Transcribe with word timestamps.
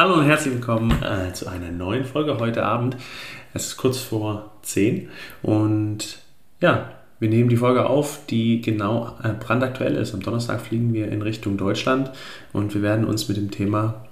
Hallo 0.00 0.14
und 0.14 0.24
herzlich 0.24 0.54
willkommen 0.54 0.90
äh, 1.02 1.30
zu 1.34 1.46
einer 1.46 1.70
neuen 1.70 2.06
Folge 2.06 2.38
heute 2.38 2.64
Abend. 2.64 2.96
Es 3.52 3.66
ist 3.66 3.76
kurz 3.76 3.98
vor 3.98 4.50
10 4.62 5.10
und 5.42 6.20
ja, 6.62 6.92
wir 7.18 7.28
nehmen 7.28 7.50
die 7.50 7.58
Folge 7.58 7.84
auf, 7.84 8.20
die 8.24 8.62
genau 8.62 9.18
äh, 9.22 9.34
brandaktuell 9.38 9.96
ist. 9.96 10.14
Am 10.14 10.22
Donnerstag 10.22 10.62
fliegen 10.62 10.94
wir 10.94 11.12
in 11.12 11.20
Richtung 11.20 11.58
Deutschland 11.58 12.10
und 12.54 12.72
wir 12.72 12.80
werden 12.80 13.04
uns 13.04 13.28
mit 13.28 13.36
dem 13.36 13.50
Thema 13.50 14.06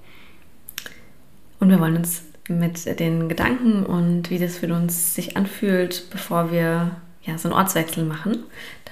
Und 1.58 1.70
wir 1.70 1.80
wollen 1.80 1.96
uns 1.96 2.22
mit 2.50 3.00
den 3.00 3.30
Gedanken 3.30 3.86
und 3.86 4.28
wie 4.28 4.38
das 4.38 4.58
für 4.58 4.70
uns 4.74 5.14
sich 5.14 5.38
anfühlt, 5.38 6.10
bevor 6.10 6.52
wir 6.52 6.96
ja, 7.22 7.38
so 7.38 7.48
einen 7.48 7.56
Ortswechsel 7.56 8.04
machen, 8.04 8.40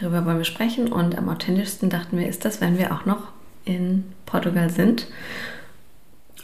darüber 0.00 0.24
wollen 0.24 0.38
wir 0.38 0.44
sprechen. 0.44 0.90
Und 0.90 1.18
am 1.18 1.28
authentischsten 1.28 1.90
dachten 1.90 2.16
wir, 2.16 2.26
ist 2.26 2.46
das, 2.46 2.62
wenn 2.62 2.78
wir 2.78 2.90
auch 2.94 3.04
noch 3.04 3.32
in 3.66 4.04
Portugal 4.24 4.70
sind. 4.70 5.08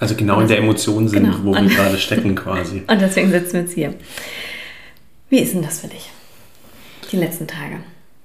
Also 0.02 0.14
genau 0.16 0.40
in 0.40 0.48
der 0.48 0.58
Emotion 0.58 1.08
sind, 1.08 1.24
Genau. 1.24 1.36
wo 1.44 1.54
wir 1.54 1.62
gerade 1.68 1.96
stecken 1.96 2.34
quasi. 2.34 2.82
Und 2.88 3.00
deswegen 3.00 3.30
sitzen 3.30 3.52
wir 3.54 3.60
jetzt 3.62 3.72
hier. 3.74 3.94
Wie 5.30 5.38
ist 5.38 5.54
denn 5.54 5.62
das 5.62 5.80
für 5.80 5.88
dich? 5.88 6.10
Die 7.10 7.16
letzten 7.16 7.46
Tage. 7.46 7.76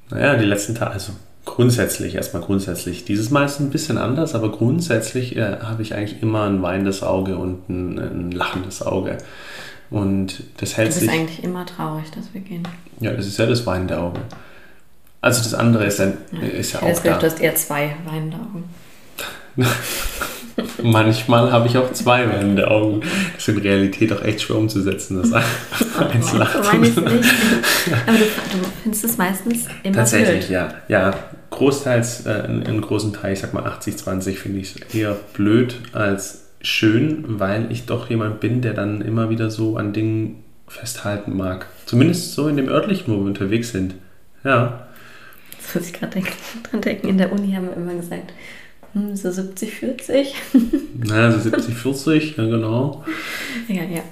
Naja, 0.10 0.36
die 0.36 0.46
letzten 0.46 0.76
Tage, 0.76 0.92
also 0.92 1.14
grundsätzlich, 1.46 2.16
erstmal 2.16 2.42
grundsätzlich. 2.42 3.06
Dieses 3.06 3.30
Mal 3.30 3.46
ist 3.46 3.54
es 3.54 3.60
ein 3.60 3.70
bisschen 3.70 3.98
anders, 3.98 4.36
aber 4.36 4.52
grundsätzlich 4.52 5.36
äh, 5.38 5.58
habe 5.62 5.82
ich 5.84 5.94
eigentlich 5.94 6.22
immer 6.22 6.44
ein 6.46 6.62
weinendes 6.62 7.04
Auge 7.04 7.38
und 7.38 7.70
ein, 7.70 7.98
ein 8.00 8.32
lachendes 8.32 8.82
Auge. 8.82 9.18
Und 9.90 10.44
das 10.58 10.72
Du 10.72 10.78
hält 10.78 10.88
bist 10.90 11.00
sich. 11.02 11.10
eigentlich 11.10 11.44
immer 11.44 11.66
traurig, 11.66 12.06
dass 12.12 12.34
wir 12.34 12.42
gehen. 12.42 12.68
Ja, 13.00 13.12
das 13.14 13.28
ist 13.28 13.38
ja 13.40 13.46
das 13.46 13.66
weinende 13.66 14.00
Auge. 14.00 14.20
Also 15.22 15.42
das 15.44 15.54
andere 15.54 15.86
ist 15.86 16.00
ja, 16.00 16.12
ist 16.58 16.74
ja 16.74 16.82
auch 16.82 17.00
du 17.00 17.10
da. 17.10 17.22
hast 17.22 17.40
eher 17.40 17.56
zwei 17.56 17.96
weinende 18.06 18.38
Augen. 18.38 18.64
Manchmal 20.82 21.52
habe 21.52 21.68
ich 21.68 21.78
auch 21.78 21.92
zwei 21.94 22.28
weinende 22.28 22.70
Augen. 22.70 23.02
Das 23.36 23.48
ist 23.48 23.50
in 23.50 23.58
Realität 23.62 24.12
auch 24.12 24.24
echt 24.24 24.42
schwer 24.42 24.56
umzusetzen. 24.58 25.22
Das 25.22 25.32
eins 26.12 26.32
So 26.32 26.38
lacht. 26.38 26.64
meine 26.64 26.88
ich 26.88 26.98
es 26.98 27.04
nicht. 27.04 27.08
Aber 28.08 28.18
du, 28.18 28.24
du 28.24 28.66
findest 28.84 29.04
es 29.06 29.18
meistens 29.18 29.66
immer 29.84 29.96
Tatsächlich, 29.96 30.48
blöd. 30.48 30.50
ja. 30.50 30.74
Ja, 30.88 31.14
großteils, 31.52 32.26
äh, 32.26 32.46
in, 32.48 32.62
in 32.64 32.82
großen 32.82 33.14
Teil, 33.14 33.34
ich 33.34 33.40
sag 33.40 33.54
mal 33.54 33.64
80-20, 33.68 34.36
finde 34.36 34.60
ich 34.60 34.76
es 34.76 34.96
eher 34.96 35.16
blöd 35.34 35.76
als 35.94 36.46
schön, 36.62 37.24
weil 37.40 37.72
ich 37.72 37.86
doch 37.86 38.10
jemand 38.10 38.40
bin, 38.40 38.62
der 38.62 38.74
dann 38.74 39.02
immer 39.02 39.30
wieder 39.30 39.52
so 39.52 39.78
an 39.78 39.94
Dingen 39.94 40.44
festhalten 40.68 41.38
mag. 41.38 41.68
Zumindest 41.86 42.34
so 42.34 42.48
in 42.48 42.58
dem 42.58 42.68
örtlichen, 42.68 43.14
wo 43.14 43.20
wir 43.20 43.26
unterwegs 43.28 43.72
sind. 43.72 43.96
Ja. 44.44 44.88
Das 45.64 45.76
muss 45.76 45.88
ich 45.88 45.94
gerade 45.94 46.22
dran 46.70 46.82
denken. 46.82 47.08
In 47.08 47.18
der 47.18 47.32
Uni 47.32 47.54
haben 47.54 47.68
wir 47.68 47.76
immer 47.76 47.94
gesagt, 47.94 48.34
so 49.16 49.32
70, 49.32 49.70
40. 49.70 50.36
Naja, 51.06 51.32
so 51.32 51.40
70, 51.40 51.76
40, 51.76 52.38
ja 52.38 52.46
genau. 52.46 53.04
Ja, 53.68 53.84
ja. 53.84 54.04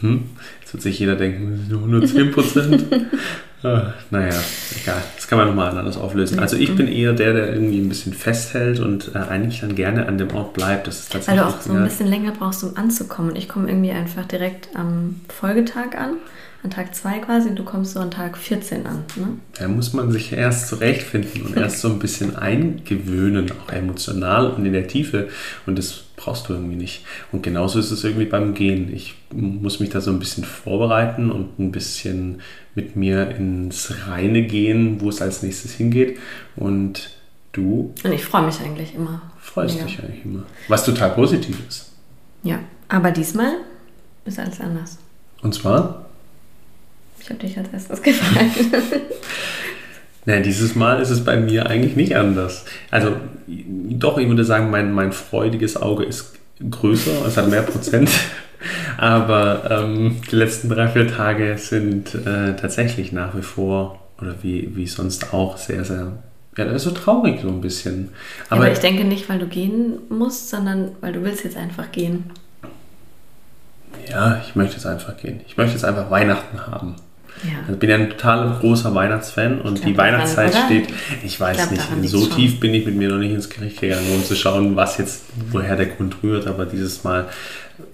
Hm. 0.00 0.24
Jetzt 0.60 0.72
wird 0.72 0.82
sich 0.82 0.98
jeder 0.98 1.16
denken, 1.16 1.66
nur 1.68 1.80
110 1.80 2.30
Prozent. 2.32 2.84
ah, 3.62 3.92
naja, 4.10 4.34
egal. 4.80 5.02
Das 5.16 5.28
kann 5.28 5.38
man 5.38 5.48
nochmal 5.48 5.76
anders 5.76 5.96
auflösen. 5.96 6.38
Also 6.38 6.56
ich 6.56 6.74
bin 6.74 6.88
eher 6.88 7.12
der, 7.12 7.32
der 7.32 7.52
irgendwie 7.52 7.78
ein 7.78 7.88
bisschen 7.88 8.14
festhält 8.14 8.80
und 8.80 9.14
äh, 9.14 9.18
eigentlich 9.18 9.60
dann 9.60 9.74
gerne 9.74 10.06
an 10.06 10.18
dem 10.18 10.34
Ort 10.34 10.54
bleibt. 10.54 10.86
Das 10.86 11.00
ist 11.00 11.14
Weil 11.14 11.20
tatsächlich. 11.20 11.44
du 11.44 11.48
auch 11.48 11.60
so 11.60 11.72
ein 11.72 11.84
bisschen 11.84 12.06
länger 12.06 12.32
brauchst, 12.32 12.64
um 12.64 12.76
anzukommen. 12.76 13.30
Und 13.30 13.36
ich 13.36 13.48
komme 13.48 13.68
irgendwie 13.68 13.90
einfach 13.90 14.24
direkt 14.24 14.68
am 14.74 15.20
Folgetag 15.28 15.96
an, 15.96 16.16
an 16.62 16.70
Tag 16.70 16.94
2 16.94 17.18
quasi, 17.18 17.48
und 17.48 17.58
du 17.58 17.64
kommst 17.64 17.94
so 17.94 18.00
an 18.00 18.10
Tag 18.10 18.38
14 18.38 18.86
an. 18.86 19.04
Ne? 19.16 19.28
Da 19.58 19.68
muss 19.68 19.92
man 19.92 20.10
sich 20.10 20.32
erst 20.32 20.68
zurechtfinden 20.68 21.42
und 21.42 21.56
erst 21.56 21.80
so 21.80 21.88
ein 21.88 21.98
bisschen 21.98 22.36
eingewöhnen, 22.36 23.50
auch 23.52 23.72
emotional 23.72 24.50
und 24.50 24.64
in 24.64 24.72
der 24.72 24.88
Tiefe. 24.88 25.28
Und 25.66 25.78
das 25.78 26.04
brauchst 26.22 26.48
du 26.48 26.52
irgendwie 26.52 26.76
nicht. 26.76 27.04
Und 27.32 27.42
genauso 27.42 27.78
ist 27.78 27.90
es 27.90 28.04
irgendwie 28.04 28.26
beim 28.26 28.52
Gehen. 28.54 28.92
Ich 28.94 29.14
muss 29.32 29.80
mich 29.80 29.88
da 29.90 30.00
so 30.00 30.10
ein 30.10 30.18
bisschen 30.18 30.44
vorbereiten 30.44 31.30
und 31.30 31.58
ein 31.58 31.72
bisschen 31.72 32.42
mit 32.74 32.94
mir 32.96 33.30
ins 33.30 33.92
Reine 34.06 34.42
gehen, 34.42 35.00
wo 35.00 35.08
es 35.08 35.22
als 35.22 35.42
nächstes 35.42 35.72
hingeht. 35.72 36.18
Und 36.56 37.10
du 37.52 37.94
Und 38.04 38.12
ich 38.12 38.24
freue 38.24 38.42
mich 38.46 38.60
eigentlich 38.60 38.94
immer. 38.94 39.22
freust 39.40 39.78
Ja. 39.78 39.84
dich 39.84 39.98
eigentlich 40.02 40.24
immer. 40.24 40.42
Was 40.68 40.84
total 40.84 41.10
positiv 41.10 41.56
ist. 41.68 41.92
Ja, 42.42 42.58
aber 42.88 43.10
diesmal 43.10 43.52
ist 44.24 44.38
alles 44.38 44.60
anders. 44.60 44.98
Und 45.42 45.54
zwar, 45.54 46.06
Ich 47.22 47.28
habe 47.30 47.38
dich 47.40 47.56
als 47.58 47.68
erstes 47.72 48.02
gefragt. 48.02 48.56
na, 50.26 50.40
dieses 50.40 50.74
Mal 50.74 51.00
ist 51.00 51.10
es 51.10 51.24
bei 51.24 51.36
mir 51.36 51.66
eigentlich 51.66 51.96
nicht 51.96 52.16
anders. 52.16 52.64
Also, 52.90 53.16
doch, 53.46 54.18
ich 54.18 54.28
würde 54.28 54.44
sagen, 54.44 54.70
mein, 54.70 54.92
mein 54.92 55.12
freudiges 55.12 55.80
Auge 55.80 56.04
ist 56.04 56.34
größer, 56.68 57.26
es 57.26 57.36
hat 57.36 57.48
mehr 57.48 57.62
Prozent. 57.62 58.10
Aber 58.98 59.70
ähm, 59.70 60.20
die 60.30 60.36
letzten 60.36 60.68
drei, 60.68 60.88
vier 60.88 61.08
Tage 61.08 61.56
sind 61.56 62.14
äh, 62.14 62.54
tatsächlich 62.56 63.12
nach 63.12 63.34
wie 63.34 63.42
vor, 63.42 63.98
oder 64.20 64.34
wie, 64.42 64.76
wie 64.76 64.86
sonst 64.86 65.32
auch, 65.32 65.56
sehr, 65.56 65.84
sehr, 65.86 66.12
ja, 66.58 66.64
das 66.66 66.76
ist 66.76 66.82
so 66.82 66.90
traurig 66.90 67.40
so 67.40 67.48
ein 67.48 67.62
bisschen. 67.62 68.10
Aber, 68.50 68.62
Aber 68.62 68.72
ich 68.72 68.80
denke 68.80 69.04
nicht, 69.04 69.30
weil 69.30 69.38
du 69.38 69.46
gehen 69.46 70.00
musst, 70.10 70.50
sondern 70.50 70.90
weil 71.00 71.14
du 71.14 71.22
willst 71.24 71.44
jetzt 71.44 71.56
einfach 71.56 71.90
gehen. 71.90 72.24
ja, 74.10 74.42
ich 74.46 74.54
möchte 74.54 74.74
jetzt 74.76 74.86
einfach 74.86 75.16
gehen. 75.16 75.40
Ich 75.46 75.56
möchte 75.56 75.72
jetzt 75.72 75.84
einfach 75.84 76.10
Weihnachten 76.10 76.66
haben. 76.66 76.96
Ja. 77.44 77.60
Also 77.60 77.72
ich 77.74 77.78
bin 77.78 77.90
ja 77.90 77.96
ein 77.96 78.10
total 78.10 78.58
großer 78.60 78.94
Weihnachtsfan 78.94 79.60
und 79.60 79.78
die 79.78 79.92
glaub, 79.92 79.96
daran, 79.96 80.12
Weihnachtszeit 80.14 80.50
oder? 80.54 80.64
steht. 80.66 80.88
Ich 81.24 81.38
weiß 81.40 81.56
Ich 81.58 81.78
glaub, 81.78 81.96
nicht, 81.98 82.10
so 82.10 82.24
schon. 82.26 82.36
tief 82.36 82.60
bin 82.60 82.74
ich 82.74 82.84
mit 82.86 82.96
mir 82.96 83.08
noch 83.08 83.18
nicht 83.18 83.32
ins 83.32 83.48
Gericht 83.48 83.80
gegangen, 83.80 84.06
um 84.14 84.24
zu 84.24 84.34
schauen, 84.36 84.76
was 84.76 84.98
jetzt, 84.98 85.22
woher 85.50 85.76
der 85.76 85.86
Grund 85.86 86.16
rührt, 86.22 86.46
aber 86.46 86.66
dieses 86.66 87.02
Mal 87.04 87.28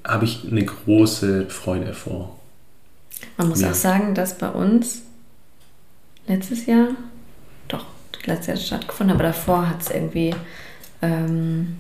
habe 0.07 0.25
ich 0.25 0.47
eine 0.51 0.65
große 0.65 1.47
Freude 1.49 1.93
vor. 1.95 2.37
Man 3.37 3.49
muss 3.49 3.61
Ja. 3.61 3.71
auch 3.71 3.75
sagen, 3.75 4.15
dass 4.15 4.37
bei 4.39 4.49
uns 4.49 5.03
letztes 6.27 6.67
Jahr, 6.67 6.89
doch, 7.69 7.85
letztes 8.25 8.47
Jahr 8.47 8.57
stattgefunden, 8.57 9.15
aber 9.15 9.25
davor 9.25 9.69
hat 9.69 9.81
es 9.83 9.91
irgendwie 9.91 10.35
ähm, 11.03 11.77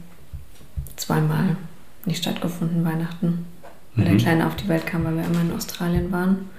zweimal 0.96 1.56
nicht 2.04 2.22
stattgefunden, 2.22 2.84
Weihnachten. 2.84 3.46
Weil 3.94 4.04
Mhm. 4.04 4.08
der 4.10 4.16
Kleine 4.18 4.46
auf 4.46 4.56
die 4.56 4.68
Welt 4.68 4.86
kam, 4.86 5.04
weil 5.04 5.16
wir 5.16 5.24
immer 5.24 5.40
in 5.40 5.52
Australien 5.52 6.12
waren. 6.12 6.50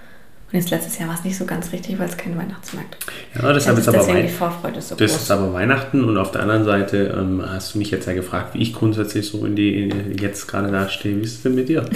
Und 0.49 0.57
jetzt 0.57 0.69
letztes 0.69 0.97
Jahr 0.97 1.09
war 1.09 1.15
es 1.15 1.25
nicht 1.25 1.37
so 1.37 1.45
ganz 1.45 1.73
richtig, 1.73 1.99
weil 1.99 2.07
es 2.07 2.15
keinen 2.15 2.37
Weihnachtsmarkt 2.37 2.97
Ja, 3.35 3.51
deshalb 3.51 3.77
ist 3.77 3.87
aber 3.89 3.97
deswegen 3.97 4.17
die 4.17 4.23
Weihnachten. 4.23 4.37
Vorfreude 4.37 4.81
so 4.81 4.95
Das 4.95 5.11
groß. 5.11 5.21
ist 5.23 5.31
aber 5.31 5.53
Weihnachten 5.53 6.05
und 6.05 6.17
auf 6.17 6.31
der 6.31 6.41
anderen 6.43 6.63
Seite 6.63 7.13
ähm, 7.19 7.43
hast 7.45 7.73
du 7.75 7.79
mich 7.79 7.91
jetzt 7.91 8.07
ja 8.07 8.13
gefragt, 8.13 8.53
wie 8.53 8.61
ich 8.61 8.73
grundsätzlich 8.73 9.27
so 9.27 9.45
in 9.45 9.57
die 9.57 9.83
in, 9.83 10.17
jetzt 10.17 10.47
gerade 10.47 10.71
da 10.71 10.87
stehe. 10.87 11.17
Wie 11.17 11.21
ist 11.21 11.35
es 11.35 11.43
denn 11.43 11.55
mit 11.55 11.69
dir? 11.69 11.85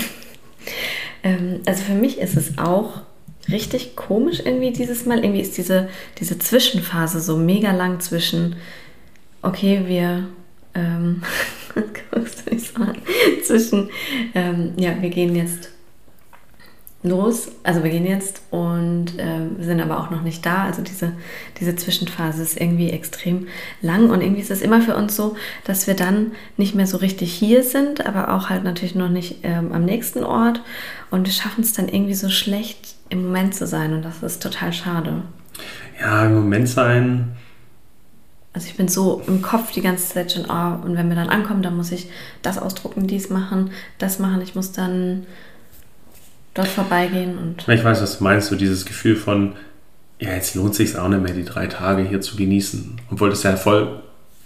Ähm, 1.23 1.61
also 1.67 1.83
für 1.83 1.93
mich 1.93 2.17
ist 2.17 2.35
es 2.35 2.57
auch 2.57 3.01
richtig 3.47 3.95
komisch 3.95 4.39
irgendwie 4.43 4.71
dieses 4.71 5.05
Mal. 5.05 5.19
Irgendwie 5.23 5.41
ist 5.41 5.55
diese, 5.55 5.87
diese 6.19 6.39
Zwischenphase 6.39 7.19
so 7.19 7.37
mega 7.37 7.71
lang 7.73 7.99
zwischen, 7.99 8.55
okay, 9.43 9.83
wir, 9.85 10.27
ähm, 10.73 11.21
zwischen, 13.43 13.91
ähm, 14.33 14.73
ja, 14.77 14.99
wir 14.99 15.09
gehen 15.11 15.35
jetzt 15.35 15.69
los, 17.03 17.49
also 17.63 17.83
wir 17.83 17.89
gehen 17.89 18.05
jetzt 18.05 18.43
und 18.51 19.13
ähm, 19.17 19.55
sind 19.59 19.81
aber 19.81 19.99
auch 19.99 20.11
noch 20.11 20.21
nicht 20.21 20.45
da. 20.45 20.65
Also 20.65 20.81
diese, 20.81 21.13
diese 21.59 21.75
Zwischenphase 21.75 22.43
ist 22.43 22.59
irgendwie 22.59 22.91
extrem 22.91 23.47
lang 23.81 24.09
und 24.09 24.21
irgendwie 24.21 24.41
ist 24.41 24.51
es 24.51 24.61
immer 24.61 24.81
für 24.81 24.95
uns 24.95 25.15
so, 25.15 25.35
dass 25.63 25.87
wir 25.87 25.95
dann 25.95 26.31
nicht 26.57 26.75
mehr 26.75 26.87
so 26.87 26.97
richtig 26.97 27.33
hier 27.33 27.63
sind, 27.63 28.05
aber 28.05 28.33
auch 28.33 28.49
halt 28.49 28.63
natürlich 28.63 28.95
noch 28.95 29.09
nicht 29.09 29.39
ähm, 29.43 29.71
am 29.71 29.83
nächsten 29.83 30.23
Ort 30.23 30.61
und 31.09 31.25
wir 31.25 31.33
schaffen 31.33 31.61
es 31.61 31.73
dann 31.73 31.89
irgendwie 31.89 32.13
so 32.13 32.29
schlecht 32.29 32.95
im 33.09 33.25
Moment 33.25 33.55
zu 33.55 33.65
sein 33.65 33.93
und 33.93 34.03
das 34.03 34.21
ist 34.21 34.43
total 34.43 34.71
schade. 34.71 35.23
Ja, 35.99 36.25
im 36.25 36.35
Moment 36.35 36.69
sein. 36.69 37.35
Also 38.53 38.67
ich 38.67 38.75
bin 38.75 38.89
so 38.89 39.21
im 39.27 39.41
Kopf 39.41 39.71
die 39.71 39.81
ganze 39.81 40.13
Zeit 40.13 40.33
schon, 40.33 40.45
oh, 40.49 40.85
und 40.85 40.95
wenn 40.97 41.07
wir 41.07 41.15
dann 41.15 41.29
ankommen, 41.29 41.63
dann 41.63 41.77
muss 41.77 41.91
ich 41.91 42.09
das 42.41 42.57
ausdrucken, 42.57 43.07
dies 43.07 43.29
machen, 43.29 43.71
das 43.97 44.19
machen, 44.19 44.41
ich 44.41 44.55
muss 44.55 44.73
dann 44.73 45.25
dort 46.53 46.67
vorbeigehen 46.67 47.37
und 47.37 47.67
Ich 47.67 47.83
weiß, 47.83 48.01
was 48.01 48.17
du 48.17 48.23
meinst, 48.23 48.49
so 48.49 48.55
dieses 48.55 48.85
Gefühl 48.85 49.15
von, 49.15 49.55
ja, 50.19 50.33
jetzt 50.33 50.55
lohnt 50.55 50.75
sich 50.75 50.97
auch 50.97 51.07
nicht 51.07 51.21
mehr, 51.21 51.33
die 51.33 51.45
drei 51.45 51.67
Tage 51.67 52.03
hier 52.03 52.21
zu 52.21 52.35
genießen. 52.35 52.99
Obwohl 53.11 53.29
das 53.29 53.43
ja 53.43 53.55
voll, 53.55 54.01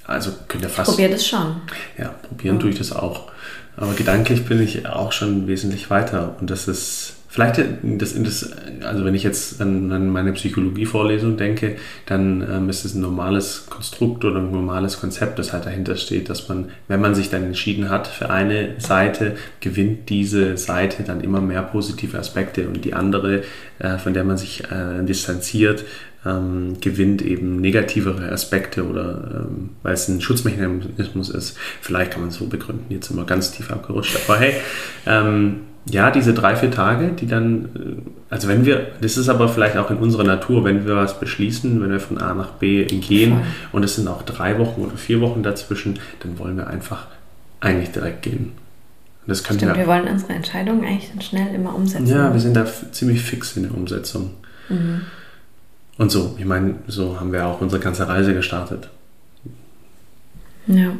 also 0.05 0.31
könnte 0.47 0.67
ja 0.67 0.73
fast. 0.73 0.91
probiert 0.91 1.13
es 1.13 1.27
schon. 1.27 1.61
Ja, 1.97 2.09
probieren 2.09 2.59
tue 2.59 2.69
ich 2.69 2.77
das 2.77 2.91
auch. 2.91 3.31
Aber 3.77 3.93
gedanklich 3.93 4.45
bin 4.45 4.61
ich 4.61 4.87
auch 4.87 5.11
schon 5.11 5.47
wesentlich 5.47 5.89
weiter. 5.89 6.35
Und 6.39 6.49
das 6.49 6.67
ist 6.67 7.14
vielleicht, 7.35 7.61
das, 7.83 8.15
das, 8.23 8.49
also 8.81 9.03
wenn 9.03 9.13
ich 9.13 9.23
jetzt 9.23 9.61
an, 9.61 9.91
an 9.91 10.09
meine 10.09 10.31
Psychologievorlesung 10.31 11.35
denke, 11.35 11.75
dann 12.05 12.41
ähm, 12.49 12.69
ist 12.69 12.85
es 12.85 12.95
ein 12.95 13.01
normales 13.01 13.65
Konstrukt 13.69 14.23
oder 14.23 14.39
ein 14.39 14.51
normales 14.51 15.01
Konzept, 15.01 15.37
das 15.37 15.51
halt 15.51 15.65
dahinter 15.65 15.97
steht, 15.97 16.29
dass 16.29 16.47
man, 16.47 16.69
wenn 16.87 17.01
man 17.01 17.13
sich 17.13 17.29
dann 17.29 17.43
entschieden 17.43 17.89
hat 17.89 18.07
für 18.07 18.29
eine 18.29 18.75
Seite, 18.79 19.35
gewinnt 19.59 20.09
diese 20.09 20.55
Seite 20.55 21.03
dann 21.03 21.19
immer 21.19 21.41
mehr 21.41 21.61
positive 21.61 22.17
Aspekte 22.17 22.69
und 22.69 22.85
die 22.85 22.93
andere, 22.93 23.43
äh, 23.79 23.97
von 23.97 24.13
der 24.13 24.23
man 24.23 24.37
sich 24.37 24.63
äh, 24.71 25.03
distanziert, 25.03 25.83
ähm, 26.25 26.77
gewinnt 26.79 27.21
eben 27.21 27.59
negativere 27.59 28.31
Aspekte 28.31 28.85
oder 28.85 29.45
ähm, 29.49 29.71
weil 29.83 29.93
es 29.93 30.07
ein 30.07 30.21
Schutzmechanismus 30.21 31.29
ist. 31.29 31.57
Vielleicht 31.81 32.11
kann 32.11 32.21
man 32.21 32.29
es 32.29 32.35
so 32.35 32.47
begründen, 32.47 32.85
jetzt 32.87 33.13
wir 33.13 33.25
ganz 33.25 33.51
tief 33.51 33.71
abgerutscht. 33.71 34.17
Aber 34.25 34.39
hey, 34.39 34.53
ähm, 35.05 35.59
ja, 35.87 36.09
diese 36.09 36.33
drei, 36.33 36.55
vier 36.55 36.71
Tage, 36.71 37.09
die 37.09 37.27
dann, 37.27 37.65
äh, 37.75 38.11
also 38.29 38.47
wenn 38.47 38.65
wir, 38.65 38.87
das 39.01 39.17
ist 39.17 39.29
aber 39.29 39.49
vielleicht 39.49 39.77
auch 39.77 39.91
in 39.91 39.97
unserer 39.97 40.23
Natur, 40.23 40.63
wenn 40.63 40.85
wir 40.85 40.95
was 40.95 41.19
beschließen, 41.19 41.81
wenn 41.81 41.91
wir 41.91 41.99
von 41.99 42.17
A 42.17 42.33
nach 42.33 42.51
B 42.51 42.85
gehen 42.85 43.33
Voll. 43.33 43.43
und 43.73 43.83
es 43.83 43.95
sind 43.95 44.07
auch 44.07 44.23
drei 44.23 44.57
Wochen 44.57 44.81
oder 44.81 44.97
vier 44.97 45.21
Wochen 45.21 45.43
dazwischen, 45.43 45.99
dann 46.21 46.39
wollen 46.39 46.57
wir 46.57 46.67
einfach 46.67 47.07
eigentlich 47.59 47.91
direkt 47.91 48.23
gehen. 48.23 48.53
Das 49.27 49.39
Stimmt, 49.39 49.61
wir, 49.61 49.75
wir 49.75 49.87
wollen 49.87 50.07
unsere 50.07 50.33
Entscheidungen 50.33 50.85
eigentlich 50.85 51.09
dann 51.11 51.21
schnell 51.21 51.55
immer 51.55 51.75
umsetzen. 51.75 52.07
Ja, 52.07 52.31
wir 52.31 52.39
sind 52.39 52.55
da 52.55 52.65
ziemlich 52.91 53.23
fix 53.23 53.57
in 53.57 53.63
der 53.63 53.73
Umsetzung. 53.73 54.31
Mhm. 54.69 55.01
Und 55.97 56.11
so, 56.11 56.35
ich 56.37 56.45
meine, 56.45 56.75
so 56.87 57.19
haben 57.19 57.31
wir 57.31 57.45
auch 57.45 57.61
unsere 57.61 57.81
ganze 57.81 58.07
Reise 58.07 58.33
gestartet. 58.33 58.89
Ja. 60.67 60.91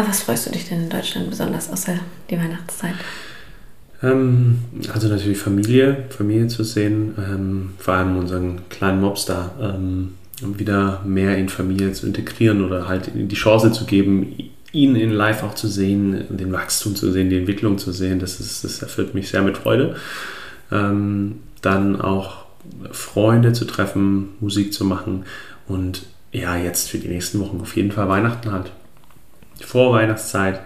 Aber 0.00 0.08
was 0.08 0.22
freust 0.22 0.46
du 0.46 0.50
dich 0.50 0.66
denn 0.66 0.84
in 0.84 0.88
Deutschland 0.88 1.28
besonders 1.28 1.70
außer 1.70 1.92
die 2.30 2.38
Weihnachtszeit? 2.38 2.94
Ähm, 4.02 4.60
also 4.94 5.08
natürlich 5.08 5.36
Familie, 5.36 6.04
Familie 6.08 6.46
zu 6.48 6.64
sehen, 6.64 7.14
ähm, 7.18 7.72
vor 7.76 7.94
allem 7.94 8.16
unseren 8.16 8.62
kleinen 8.70 9.02
Mobstar 9.02 9.52
ähm, 9.60 10.14
wieder 10.40 11.02
mehr 11.04 11.36
in 11.36 11.50
Familie 11.50 11.92
zu 11.92 12.06
integrieren 12.06 12.64
oder 12.64 12.88
halt 12.88 13.10
die 13.14 13.34
Chance 13.34 13.72
zu 13.72 13.84
geben, 13.84 14.36
ihn 14.72 14.96
in 14.96 15.10
Live 15.10 15.42
auch 15.42 15.54
zu 15.54 15.68
sehen, 15.68 16.24
den 16.30 16.50
Wachstum 16.50 16.96
zu 16.96 17.12
sehen, 17.12 17.28
die 17.28 17.36
Entwicklung 17.36 17.76
zu 17.76 17.92
sehen. 17.92 18.20
Das, 18.20 18.40
ist, 18.40 18.64
das 18.64 18.80
erfüllt 18.80 19.14
mich 19.14 19.28
sehr 19.28 19.42
mit 19.42 19.58
Freude. 19.58 19.96
Ähm, 20.72 21.40
dann 21.60 22.00
auch 22.00 22.46
Freunde 22.90 23.52
zu 23.52 23.66
treffen, 23.66 24.30
Musik 24.40 24.72
zu 24.72 24.86
machen 24.86 25.24
und 25.68 26.04
ja, 26.32 26.56
jetzt 26.56 26.88
für 26.88 26.96
die 26.96 27.08
nächsten 27.08 27.38
Wochen 27.40 27.60
auf 27.60 27.76
jeden 27.76 27.92
Fall 27.92 28.08
Weihnachten 28.08 28.50
halt. 28.50 28.72
Vorweihnachtszeit. 29.64 30.60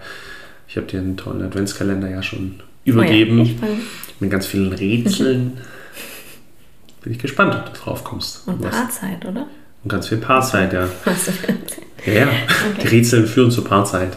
Ich 0.67 0.77
habe 0.77 0.87
dir 0.87 0.99
einen 0.99 1.17
tollen 1.17 1.41
Adventskalender 1.41 2.09
ja 2.09 2.21
schon 2.21 2.61
übergeben. 2.83 3.39
Oh 3.41 3.65
ja, 3.65 3.69
mit 4.19 4.31
ganz 4.31 4.45
vielen 4.45 4.71
Rätseln. 4.71 5.57
Bin 7.01 7.13
ich 7.13 7.19
gespannt, 7.19 7.55
ob 7.55 7.65
du 7.65 7.79
drauf 7.79 8.03
kommst. 8.03 8.47
Und 8.47 8.61
Paarzeit, 8.61 9.23
oder? 9.25 9.47
Und 9.83 9.89
ganz 9.89 10.07
viel 10.07 10.17
Paarzeit, 10.17 10.73
ja. 10.73 10.87
Was 11.05 11.27
ja, 12.05 12.13
ja. 12.13 12.27
Okay. 12.71 12.81
die 12.81 12.87
Rätsel 12.87 13.27
führen 13.27 13.51
zur 13.51 13.63
Paarzeit. 13.63 14.15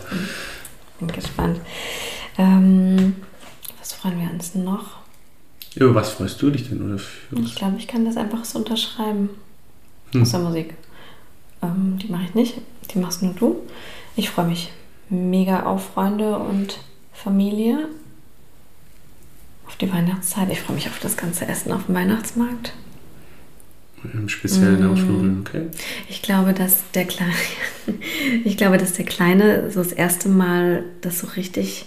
Bin 0.98 1.08
gespannt. 1.08 1.60
Ähm, 2.38 3.16
was 3.78 3.92
freuen 3.92 4.20
wir 4.20 4.30
uns 4.30 4.54
noch? 4.54 4.98
Über 5.74 5.94
was 5.94 6.10
freust 6.10 6.40
du 6.40 6.50
dich 6.50 6.68
denn? 6.68 6.82
Oder 6.82 7.00
ich 7.44 7.54
glaube, 7.54 7.76
ich 7.78 7.86
kann 7.86 8.04
das 8.04 8.16
einfach 8.16 8.44
so 8.44 8.58
unterschreiben. 8.58 9.30
Hm. 10.12 10.22
Aus 10.22 10.30
der 10.30 10.40
Musik. 10.40 10.74
Ähm, 11.62 11.98
die 12.02 12.08
mache 12.08 12.24
ich 12.24 12.34
nicht. 12.34 12.54
Die 12.92 12.98
machst 12.98 13.22
nur 13.22 13.34
du. 13.34 13.62
Ich 14.18 14.30
freue 14.30 14.46
mich 14.46 14.72
mega 15.10 15.62
auf 15.62 15.92
Freunde 15.94 16.40
und 16.40 16.80
Familie. 17.12 17.88
Auf 19.64 19.76
die 19.76 19.92
Weihnachtszeit. 19.92 20.50
Ich 20.50 20.60
freue 20.60 20.74
mich 20.74 20.88
auf 20.88 20.98
das 20.98 21.16
ganze 21.16 21.46
Essen 21.46 21.70
auf 21.70 21.86
dem 21.86 21.94
Weihnachtsmarkt. 21.94 22.72
Im 24.02 24.28
speziellen 24.28 24.84
mm. 24.84 24.92
Ausflügen, 24.92 25.46
okay. 25.46 25.66
Ich 26.08 26.20
glaube, 26.20 26.52
dass 26.52 26.82
der 26.94 27.04
Kleine, 27.04 27.32
ich 28.44 28.56
glaube, 28.56 28.78
dass 28.78 28.94
der 28.94 29.04
Kleine 29.04 29.70
so 29.70 29.84
das 29.84 29.92
erste 29.92 30.28
Mal 30.28 30.82
das 31.00 31.20
so 31.20 31.28
richtig 31.28 31.86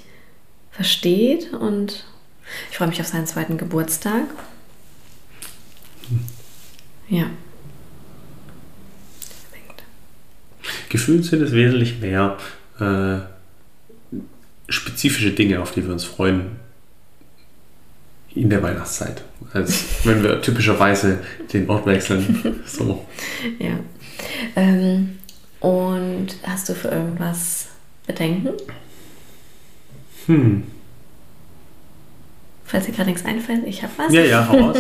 versteht 0.72 1.52
und 1.52 2.06
ich 2.70 2.78
freue 2.78 2.88
mich 2.88 3.02
auf 3.02 3.08
seinen 3.08 3.28
zweiten 3.28 3.58
Geburtstag. 3.58 4.24
Hm. 6.08 6.22
Ja. 7.10 7.26
Gefühlt 10.90 11.26
sind 11.26 11.42
es 11.42 11.52
wesentlich 11.52 12.00
mehr 12.00 12.38
äh, 12.80 13.20
spezifische 14.70 15.32
Dinge, 15.32 15.62
auf 15.62 15.72
die 15.72 15.86
wir 15.86 15.94
uns 15.94 16.04
freuen 16.04 16.60
in 18.34 18.50
der 18.50 18.64
Weihnachtszeit, 18.64 19.24
als 19.54 19.84
wenn 20.06 20.24
wir 20.24 20.42
typischerweise 20.42 21.20
den 21.54 21.70
Ort 21.70 21.86
wechseln. 21.86 22.62
So. 22.66 23.06
Ja. 23.60 23.80
Ähm, 24.56 25.18
und 25.60 26.28
hast 26.44 26.70
du 26.70 26.74
für 26.74 26.88
irgendwas 26.88 27.68
Bedenken? 28.08 28.50
Hm. 30.28 30.64
Falls 32.66 32.86
dir 32.86 32.94
gerade 32.94 33.10
nichts 33.10 33.26
einfällt, 33.26 33.68
ich 33.68 33.84
habe 33.84 33.92
was. 33.98 34.14
Ja, 34.14 34.22
ja, 34.22 34.48
hau 34.48 34.58
raus. 34.58 34.78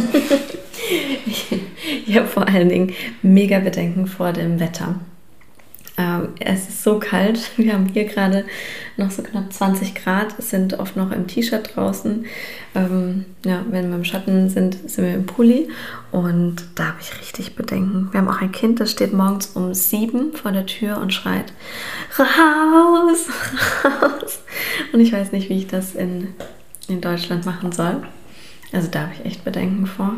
ich, 1.26 1.48
ich 2.08 2.16
habe 2.16 2.28
vor 2.28 2.48
allen 2.48 2.70
Dingen 2.70 2.94
mega 3.22 3.60
Bedenken 3.60 4.08
vor 4.08 4.32
dem 4.32 4.60
Wetter. 4.60 5.02
Ähm, 6.02 6.30
es 6.40 6.70
ist 6.70 6.84
so 6.84 7.00
kalt. 7.00 7.52
Wir 7.58 7.74
haben 7.74 7.88
hier 7.88 8.06
gerade 8.06 8.46
noch 8.98 9.12
so 9.12 9.22
knapp 9.22 9.52
20 9.52 9.96
Grad, 9.96 10.38
Es 10.38 10.50
sind 10.50 10.80
oft 10.80 10.96
noch 10.96 11.12
im 11.12 11.28
T-Shirt 11.28 11.76
draußen. 11.76 12.26
Ähm, 12.76 13.26
ja, 13.46 13.64
wenn 13.70 13.90
wir 13.90 13.98
im 13.98 14.06
Schatten 14.06 14.50
sind, 14.50 14.90
sind 14.90 15.06
wir 15.06 15.14
im 15.14 15.26
Pulli. 15.26 15.70
Und 16.12 16.58
da 16.76 16.88
habe 16.88 16.98
ich 17.02 17.20
richtig 17.20 17.56
Bedenken. 17.56 18.10
Wir 18.12 18.22
haben 18.22 18.30
auch 18.30 18.42
ein 18.42 18.52
Kind, 18.52 18.80
das 18.80 18.92
steht 18.92 19.14
morgens 19.14 19.48
um 19.48 19.74
sieben 19.74 20.34
vor 20.34 20.52
der 20.52 20.66
Tür 20.66 20.98
und 20.98 21.14
schreit: 21.14 21.54
Raus, 22.18 23.28
raus. 23.84 24.40
Und 24.94 25.00
ich 25.00 25.12
weiß 25.12 25.32
nicht, 25.32 25.50
wie 25.50 25.58
ich 25.58 25.68
das 25.68 25.96
in 25.96 26.30
in 26.92 27.02
Deutschland 27.02 27.46
machen 27.46 27.72
soll. 27.72 28.04
Also 28.72 28.88
da 28.90 29.02
habe 29.02 29.14
ich 29.14 29.26
echt 29.26 29.44
Bedenken 29.44 29.88
vor. 29.88 30.14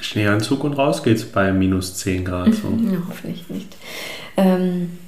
Schneeanzug 0.00 0.64
und 0.64 0.74
raus 0.74 1.02
geht's 1.02 1.24
bei 1.24 1.52
minus 1.52 1.96
10 1.96 2.24
Grad. 2.24 2.54
So. 2.54 2.68
ja, 2.92 2.98
hoffentlich 3.08 3.48
nicht. 3.48 3.76
Ähm, 4.36 4.98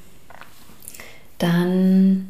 dann 1.44 2.28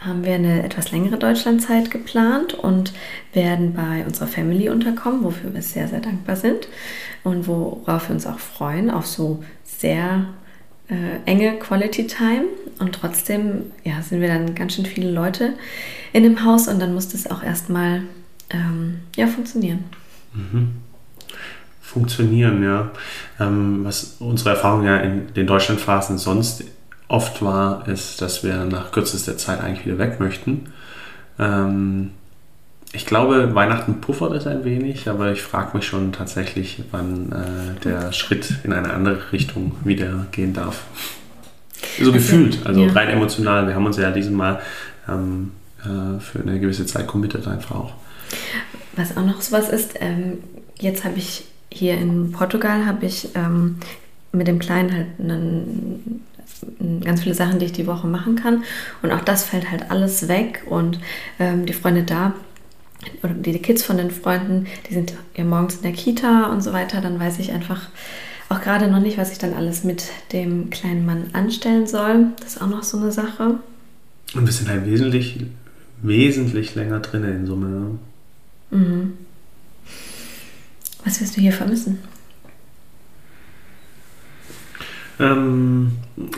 haben 0.00 0.24
wir 0.24 0.34
eine 0.34 0.62
etwas 0.62 0.92
längere 0.92 1.16
Deutschlandzeit 1.16 1.90
geplant 1.90 2.52
und 2.52 2.92
werden 3.32 3.72
bei 3.72 4.04
unserer 4.04 4.26
Family 4.26 4.68
unterkommen, 4.68 5.24
wofür 5.24 5.54
wir 5.54 5.62
sehr, 5.62 5.88
sehr 5.88 6.00
dankbar 6.00 6.36
sind 6.36 6.68
und 7.22 7.46
worauf 7.46 8.08
wir 8.08 8.14
uns 8.14 8.26
auch 8.26 8.38
freuen, 8.38 8.90
auf 8.90 9.06
so 9.06 9.42
sehr 9.64 10.26
äh, 10.88 11.24
enge 11.24 11.58
Quality 11.58 12.06
Time. 12.06 12.44
Und 12.78 12.94
trotzdem 12.94 13.72
ja, 13.84 14.02
sind 14.02 14.20
wir 14.20 14.28
dann 14.28 14.54
ganz 14.54 14.74
schön 14.74 14.84
viele 14.84 15.10
Leute 15.10 15.54
in 16.12 16.22
dem 16.24 16.44
Haus 16.44 16.68
und 16.68 16.80
dann 16.80 16.92
muss 16.92 17.08
das 17.08 17.30
auch 17.30 17.42
erstmal 17.42 18.02
ähm, 18.50 19.00
ja, 19.16 19.26
funktionieren. 19.26 19.84
Mhm. 20.34 20.72
Funktionieren, 21.80 22.62
ja. 22.62 22.90
Ähm, 23.40 23.84
was 23.84 24.16
unsere 24.18 24.50
Erfahrung 24.50 24.84
ja 24.84 24.98
in 24.98 25.32
den 25.32 25.46
Deutschlandphasen 25.46 26.18
sonst 26.18 26.64
oft 27.14 27.42
war, 27.42 27.86
ist, 27.86 28.20
dass 28.20 28.42
wir 28.42 28.64
nach 28.64 28.90
kürzester 28.90 29.36
Zeit 29.38 29.60
eigentlich 29.60 29.86
wieder 29.86 29.98
weg 29.98 30.18
möchten. 30.18 30.72
Ähm, 31.38 32.10
ich 32.92 33.06
glaube, 33.06 33.54
Weihnachten 33.54 34.00
puffert 34.00 34.32
es 34.34 34.46
ein 34.46 34.64
wenig, 34.64 35.08
aber 35.08 35.32
ich 35.32 35.42
frage 35.42 35.76
mich 35.76 35.86
schon 35.86 36.12
tatsächlich, 36.12 36.82
wann 36.90 37.32
äh, 37.32 37.80
der 37.84 38.12
Schritt 38.12 38.54
in 38.64 38.72
eine 38.72 38.92
andere 38.92 39.32
Richtung 39.32 39.72
wieder 39.84 40.26
gehen 40.32 40.52
darf. 40.52 40.84
So 41.98 42.00
also, 42.00 42.12
gefühlt, 42.12 42.66
also 42.66 42.84
ja. 42.84 42.92
rein 42.92 43.08
emotional. 43.08 43.66
Wir 43.66 43.74
haben 43.74 43.86
uns 43.86 43.96
ja 43.96 44.10
diesem 44.10 44.34
Mal 44.34 44.60
ähm, 45.08 45.52
äh, 45.80 46.20
für 46.20 46.40
eine 46.40 46.58
gewisse 46.58 46.86
Zeit 46.86 47.06
committed 47.06 47.46
einfach 47.46 47.76
auch. 47.76 47.92
Was 48.96 49.16
auch 49.16 49.24
noch 49.24 49.40
sowas 49.40 49.68
ist, 49.68 49.94
ähm, 50.00 50.38
jetzt 50.78 51.04
habe 51.04 51.18
ich 51.18 51.44
hier 51.70 51.96
in 51.98 52.32
Portugal 52.32 52.86
habe 52.86 53.06
ich 53.06 53.28
ähm, 53.34 53.76
mit 54.32 54.46
dem 54.46 54.58
Kleinen 54.58 54.92
halt 54.92 55.06
einen, 55.18 56.24
ganz 57.02 57.22
viele 57.22 57.34
Sachen, 57.34 57.58
die 57.58 57.66
ich 57.66 57.72
die 57.72 57.86
Woche 57.86 58.06
machen 58.06 58.36
kann. 58.36 58.64
Und 59.02 59.12
auch 59.12 59.20
das 59.20 59.44
fällt 59.44 59.70
halt 59.70 59.90
alles 59.90 60.28
weg. 60.28 60.62
Und 60.66 60.98
ähm, 61.38 61.66
die 61.66 61.72
Freunde 61.72 62.02
da 62.02 62.34
oder 63.22 63.34
die 63.34 63.58
Kids 63.58 63.82
von 63.82 63.98
den 63.98 64.10
Freunden, 64.10 64.66
die 64.88 64.94
sind 64.94 65.14
ja 65.36 65.44
morgens 65.44 65.76
in 65.76 65.82
der 65.82 65.92
Kita 65.92 66.46
und 66.46 66.62
so 66.62 66.72
weiter, 66.72 67.00
dann 67.00 67.20
weiß 67.20 67.38
ich 67.38 67.52
einfach 67.52 67.88
auch 68.48 68.60
gerade 68.60 68.88
noch 68.88 69.00
nicht, 69.00 69.18
was 69.18 69.32
ich 69.32 69.38
dann 69.38 69.54
alles 69.54 69.84
mit 69.84 70.04
dem 70.32 70.70
kleinen 70.70 71.06
Mann 71.06 71.30
anstellen 71.32 71.86
soll. 71.86 72.28
Das 72.40 72.54
ist 72.54 72.62
auch 72.62 72.68
noch 72.68 72.82
so 72.82 72.98
eine 72.98 73.12
Sache. 73.12 73.58
Und 74.34 74.46
wir 74.46 74.52
sind 74.52 74.68
halt 74.68 74.86
wesentlich, 74.86 75.44
wesentlich 76.02 76.74
länger 76.74 77.00
drin 77.00 77.24
in 77.24 77.46
Summe. 77.46 77.68
Ne? 77.68 77.98
Mhm. 78.70 79.12
Was 81.04 81.20
wirst 81.20 81.36
du 81.36 81.40
hier 81.40 81.52
vermissen? 81.52 81.98
Ähm, 85.20 85.92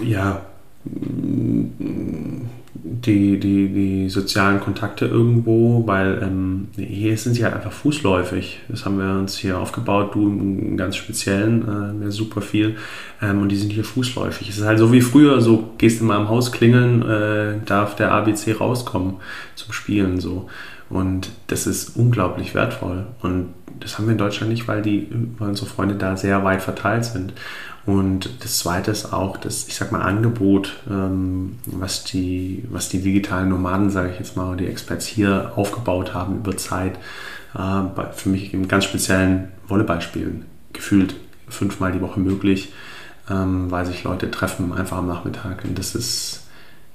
ja, 0.05 0.43
die, 2.87 3.39
die, 3.39 3.69
die 3.69 4.09
sozialen 4.09 4.61
Kontakte 4.61 5.07
irgendwo, 5.07 5.87
weil 5.87 6.21
ähm, 6.23 6.69
hier 6.77 7.17
sind 7.17 7.35
sie 7.35 7.45
halt 7.45 7.55
einfach 7.55 7.73
fußläufig. 7.73 8.61
Das 8.69 8.85
haben 8.85 8.99
wir 8.99 9.19
uns 9.19 9.37
hier 9.37 9.59
aufgebaut, 9.59 10.15
du 10.15 10.29
im 10.29 10.77
ganz 10.77 10.97
Speziellen, 10.97 12.03
äh, 12.03 12.11
super 12.11 12.41
viel. 12.41 12.77
Ähm, 13.21 13.43
und 13.43 13.49
die 13.49 13.57
sind 13.57 13.73
hier 13.73 13.85
fußläufig. 13.85 14.49
Es 14.49 14.59
ist 14.59 14.65
halt 14.65 14.79
so 14.79 14.93
wie 14.93 15.01
früher, 15.01 15.41
so 15.41 15.71
gehst 15.79 16.01
du 16.01 16.05
mal 16.05 16.17
am 16.17 16.29
Haus 16.29 16.53
klingeln, 16.53 17.03
äh, 17.03 17.55
darf 17.65 17.97
der 17.97 18.13
ABC 18.13 18.53
rauskommen 18.53 19.15
zum 19.55 19.73
Spielen 19.73 20.21
so. 20.21 20.49
Und 20.89 21.31
das 21.49 21.67
ist 21.67 21.97
unglaublich 21.97 22.55
wertvoll. 22.55 23.07
Und 23.21 23.49
das 23.81 23.99
haben 23.99 24.07
wir 24.07 24.13
in 24.13 24.19
Deutschland 24.19 24.53
nicht, 24.53 24.69
weil, 24.69 24.83
die, 24.83 25.09
weil 25.39 25.49
unsere 25.49 25.67
Freunde 25.67 25.97
da 25.97 26.17
sehr 26.17 26.45
weit 26.45 26.63
verteilt 26.63 27.05
sind. 27.05 27.33
Und 27.87 28.43
das 28.43 28.59
Zweite 28.59 28.91
ist 28.91 29.13
auch 29.13 29.37
das, 29.37 29.69
ich 29.69 29.77
sag 29.77 29.93
mal, 29.93 30.03
Angebot, 30.03 30.73
ähm, 30.91 31.57
was, 31.67 32.03
die, 32.03 32.65
was 32.69 32.89
die 32.89 33.01
digitalen 33.01 33.49
Nomaden, 33.49 33.91
sage 33.91 34.11
ich 34.13 34.19
jetzt 34.19 34.37
mal, 34.37 34.57
die 34.57 34.67
Experts 34.67 35.07
hier 35.07 35.53
aufgebaut 35.55 36.13
haben 36.13 36.39
über 36.39 36.57
Zeit. 36.57 36.99
Äh, 37.55 37.83
für 38.13 38.29
mich 38.29 38.53
im 38.53 38.67
ganz 38.67 38.85
speziellen 38.85 39.49
Volleyballspielen 39.69 40.45
gefühlt 40.73 41.15
fünfmal 41.49 41.93
die 41.93 42.01
Woche 42.01 42.19
möglich, 42.19 42.73
ähm, 43.31 43.71
weil 43.71 43.87
sich 43.87 44.03
Leute 44.03 44.33
treffen 44.33 44.73
einfach 44.73 44.99
am 44.99 45.07
Nachmittag. 45.07 45.65
Und 45.65 45.79
das 45.79 45.95
ist 45.95 46.43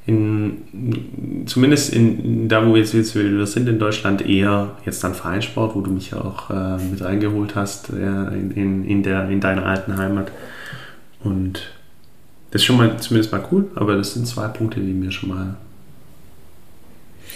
in, 0.05 1.45
zumindest 1.45 1.93
in, 1.93 2.49
da, 2.49 2.65
wo 2.67 2.73
wir 2.73 2.81
jetzt, 2.81 3.15
wir 3.15 3.47
sind 3.47 3.69
in 3.69 3.79
Deutschland, 3.79 4.27
eher 4.27 4.71
jetzt 4.85 5.03
dann 5.03 5.13
Vereinssport, 5.13 5.75
wo 5.75 5.81
du 5.81 5.91
mich 5.91 6.11
ja 6.11 6.19
auch 6.19 6.49
äh, 6.49 6.77
mit 6.83 7.01
reingeholt 7.01 7.55
hast 7.55 7.91
äh, 7.91 7.95
in, 7.95 8.83
in, 8.83 9.03
der, 9.03 9.29
in 9.29 9.39
deiner 9.39 9.65
alten 9.65 9.97
Heimat. 9.97 10.31
Und 11.23 11.71
das 12.51 12.61
ist 12.61 12.65
schon 12.65 12.77
mal 12.77 12.99
zumindest 12.99 13.31
mal 13.31 13.45
cool, 13.51 13.69
aber 13.75 13.95
das 13.95 14.13
sind 14.13 14.27
zwei 14.27 14.47
Punkte, 14.47 14.79
die 14.79 14.93
mir 14.93 15.11
schon 15.11 15.29
mal 15.29 15.55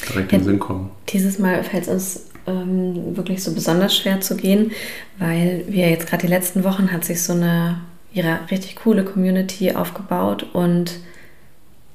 direkt 0.09 0.33
in 0.33 0.39
den 0.39 0.45
Sinn 0.45 0.59
kommen. 0.59 0.91
Dieses 1.09 1.39
Mal 1.39 1.63
fällt 1.63 1.83
es 1.83 1.89
uns 1.89 2.25
ähm, 2.47 3.15
wirklich 3.15 3.43
so 3.43 3.53
besonders 3.53 3.95
schwer 3.95 4.21
zu 4.21 4.35
gehen, 4.35 4.71
weil 5.19 5.63
wir 5.67 5.89
jetzt 5.89 6.07
gerade 6.07 6.21
die 6.21 6.31
letzten 6.31 6.63
Wochen 6.63 6.91
hat 6.91 7.05
sich 7.05 7.21
so 7.23 7.33
eine 7.33 7.81
ihre 8.13 8.39
richtig 8.49 8.77
coole 8.77 9.03
Community 9.03 9.73
aufgebaut 9.73 10.47
und 10.53 10.99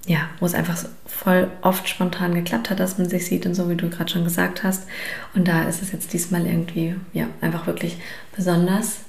ja, 0.06 0.28
wo 0.38 0.46
es 0.46 0.54
einfach 0.54 0.76
voll 1.06 1.50
oft 1.62 1.88
spontan 1.88 2.34
geklappt 2.34 2.70
hat, 2.70 2.80
dass 2.80 2.98
man 2.98 3.08
sich 3.08 3.26
sieht 3.26 3.46
und 3.46 3.54
so, 3.54 3.68
wie 3.68 3.76
du 3.76 3.88
gerade 3.88 4.10
schon 4.10 4.24
gesagt 4.24 4.62
hast. 4.62 4.86
Und 5.34 5.48
da 5.48 5.68
ist 5.68 5.82
es 5.82 5.92
jetzt 5.92 6.12
diesmal 6.12 6.46
irgendwie, 6.46 6.94
ja, 7.12 7.26
einfach 7.40 7.66
wirklich 7.66 7.96
besonders 8.34 9.00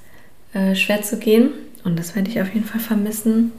äh, 0.54 0.76
schwer 0.76 1.02
zu 1.02 1.18
gehen. 1.18 1.52
Und 1.84 1.98
das 1.98 2.16
werde 2.16 2.30
ich 2.30 2.42
auf 2.42 2.54
jeden 2.54 2.66
Fall 2.66 2.80
vermissen. 2.80 3.52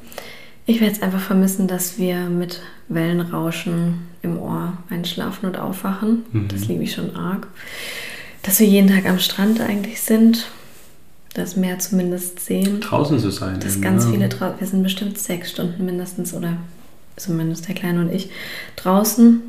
Ich 0.66 0.80
werde 0.80 0.94
es 0.94 1.02
einfach 1.02 1.20
vermissen, 1.20 1.66
dass 1.66 1.98
wir 1.98 2.26
mit 2.26 2.60
Wellenrauschen 2.88 4.06
im 4.22 4.38
Ohr 4.38 4.78
einschlafen 4.90 5.46
und 5.46 5.58
aufwachen. 5.58 6.24
Mhm. 6.32 6.48
Das 6.48 6.66
liebe 6.66 6.84
ich 6.84 6.92
schon 6.92 7.16
arg. 7.16 7.48
Dass 8.42 8.60
wir 8.60 8.66
jeden 8.66 8.88
Tag 8.88 9.06
am 9.06 9.18
Strand 9.18 9.60
eigentlich 9.60 10.00
sind, 10.00 10.46
das 11.34 11.56
Meer 11.56 11.78
zumindest 11.78 12.40
sehen. 12.40 12.80
Draußen 12.80 13.18
zu 13.18 13.30
sein. 13.30 13.58
Dass 13.60 13.80
ganz 13.80 14.04
ja. 14.04 14.10
viele 14.10 14.28
draußen, 14.28 14.60
wir 14.60 14.66
sind 14.66 14.82
bestimmt 14.82 15.18
sechs 15.18 15.50
Stunden 15.50 15.84
mindestens 15.84 16.34
oder 16.34 16.56
zumindest 17.16 17.68
der 17.68 17.74
Kleine 17.74 18.00
und 18.00 18.12
ich, 18.12 18.30
draußen. 18.76 19.42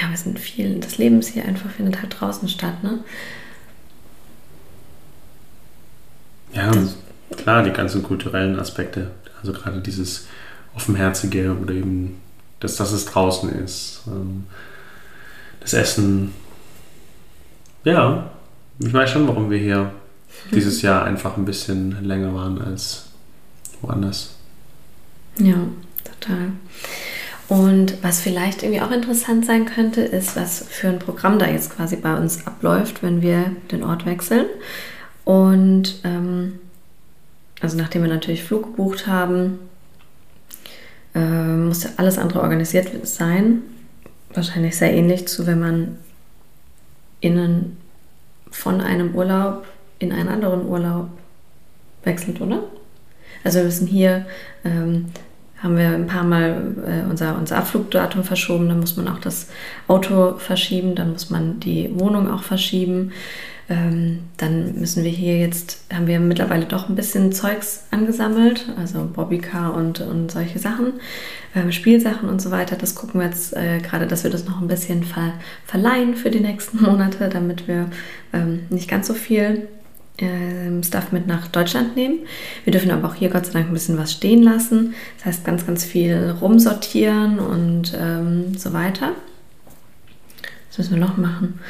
Ja, 0.00 0.08
wir 0.08 0.16
sind 0.16 0.38
viel, 0.38 0.78
das 0.78 0.98
Leben 0.98 1.18
ist 1.18 1.30
hier 1.30 1.44
einfach 1.44 1.70
findet 1.70 2.00
halt 2.00 2.14
draußen 2.20 2.48
statt, 2.48 2.84
ne? 2.84 3.00
Ja, 6.52 6.70
das, 6.70 6.96
klar, 7.42 7.62
die 7.62 7.72
ganzen 7.72 8.02
kulturellen 8.02 8.58
Aspekte. 8.58 9.10
Also 9.40 9.52
gerade 9.52 9.80
dieses 9.80 10.26
Offenherzige 10.74 11.56
oder 11.60 11.74
eben, 11.74 12.20
dass, 12.60 12.76
dass 12.76 12.92
es 12.92 13.06
draußen 13.06 13.50
ist. 13.50 14.02
Ähm, 14.06 14.44
das 15.60 15.74
Essen. 15.74 16.32
Ja, 17.84 18.30
ich 18.78 18.92
weiß 18.92 19.10
schon, 19.10 19.28
warum 19.28 19.50
wir 19.50 19.58
hier 19.58 19.92
dieses 20.52 20.82
Jahr 20.82 21.04
einfach 21.04 21.36
ein 21.36 21.44
bisschen 21.44 22.04
länger 22.04 22.34
waren 22.34 22.60
als 22.60 23.06
woanders. 23.80 24.34
Ja, 25.38 25.56
total. 26.04 26.52
Und 27.48 27.94
was 28.02 28.20
vielleicht 28.20 28.62
irgendwie 28.62 28.80
auch 28.80 28.92
interessant 28.92 29.44
sein 29.44 29.66
könnte, 29.66 30.02
ist, 30.02 30.36
was 30.36 30.64
für 30.68 30.88
ein 30.88 31.00
Programm 31.00 31.38
da 31.38 31.48
jetzt 31.48 31.74
quasi 31.74 31.96
bei 31.96 32.16
uns 32.16 32.46
abläuft, 32.46 33.02
wenn 33.02 33.22
wir 33.22 33.56
den 33.72 33.82
Ort 33.82 34.06
wechseln. 34.06 34.46
Und 35.24 36.00
ähm, 36.04 36.60
also 37.60 37.76
nachdem 37.76 38.02
wir 38.02 38.08
natürlich 38.08 38.44
Flug 38.44 38.64
gebucht 38.64 39.06
haben, 39.06 39.58
äh, 41.14 41.20
musste 41.20 41.90
alles 41.96 42.18
andere 42.18 42.40
organisiert 42.40 42.88
sein. 43.06 43.62
Wahrscheinlich 44.32 44.76
sehr 44.76 44.92
ähnlich 44.92 45.28
zu, 45.28 45.46
wenn 45.46 45.58
man 45.58 45.98
innen 47.20 47.76
von 48.50 48.80
einem 48.80 49.14
Urlaub 49.14 49.66
in 49.98 50.12
einen 50.12 50.28
anderen 50.28 50.66
Urlaub 50.66 51.08
wechselt, 52.04 52.40
oder? 52.40 52.62
Also 53.44 53.58
wir 53.58 53.64
müssen 53.66 53.86
hier 53.86 54.26
ähm, 54.64 55.06
haben 55.62 55.76
wir 55.76 55.88
ein 55.88 56.06
paar 56.06 56.24
Mal 56.24 56.74
äh, 56.86 57.10
unser, 57.10 57.36
unser 57.36 57.58
Abflugdatum 57.58 58.24
verschoben, 58.24 58.68
dann 58.68 58.80
muss 58.80 58.96
man 58.96 59.08
auch 59.08 59.18
das 59.18 59.48
Auto 59.88 60.38
verschieben, 60.38 60.94
dann 60.94 61.12
muss 61.12 61.28
man 61.28 61.60
die 61.60 61.90
Wohnung 61.98 62.30
auch 62.30 62.42
verschieben. 62.42 63.12
Ähm, 63.70 64.24
dann 64.36 64.80
müssen 64.80 65.04
wir 65.04 65.12
hier 65.12 65.38
jetzt, 65.38 65.84
haben 65.94 66.08
wir 66.08 66.18
mittlerweile 66.18 66.66
doch 66.66 66.88
ein 66.88 66.96
bisschen 66.96 67.30
Zeugs 67.30 67.84
angesammelt, 67.92 68.66
also 68.76 69.04
Bobbycar 69.04 69.74
und, 69.74 70.00
und 70.00 70.32
solche 70.32 70.58
Sachen, 70.58 70.94
äh, 71.54 71.70
Spielsachen 71.70 72.28
und 72.28 72.42
so 72.42 72.50
weiter. 72.50 72.74
Das 72.74 72.96
gucken 72.96 73.20
wir 73.20 73.28
jetzt 73.28 73.56
äh, 73.56 73.78
gerade, 73.78 74.08
dass 74.08 74.24
wir 74.24 74.30
das 74.32 74.44
noch 74.44 74.60
ein 74.60 74.66
bisschen 74.66 75.04
ver 75.04 75.34
verleihen 75.66 76.16
für 76.16 76.30
die 76.30 76.40
nächsten 76.40 76.82
Monate, 76.82 77.28
damit 77.28 77.68
wir 77.68 77.88
ähm, 78.32 78.64
nicht 78.70 78.90
ganz 78.90 79.06
so 79.06 79.14
viel 79.14 79.68
ähm, 80.18 80.82
Stuff 80.82 81.12
mit 81.12 81.28
nach 81.28 81.46
Deutschland 81.46 81.94
nehmen. 81.94 82.18
Wir 82.64 82.72
dürfen 82.72 82.90
aber 82.90 83.06
auch 83.06 83.14
hier 83.14 83.30
Gott 83.30 83.46
sei 83.46 83.52
Dank 83.52 83.68
ein 83.68 83.72
bisschen 83.72 83.98
was 83.98 84.10
stehen 84.10 84.42
lassen. 84.42 84.94
Das 85.18 85.26
heißt, 85.26 85.44
ganz, 85.44 85.64
ganz 85.64 85.84
viel 85.84 86.34
rumsortieren 86.40 87.38
und 87.38 87.96
ähm, 87.96 88.58
so 88.58 88.72
weiter. 88.72 89.12
Das 90.70 90.78
müssen 90.78 90.94
wir 90.94 91.06
noch 91.06 91.16
machen. 91.16 91.60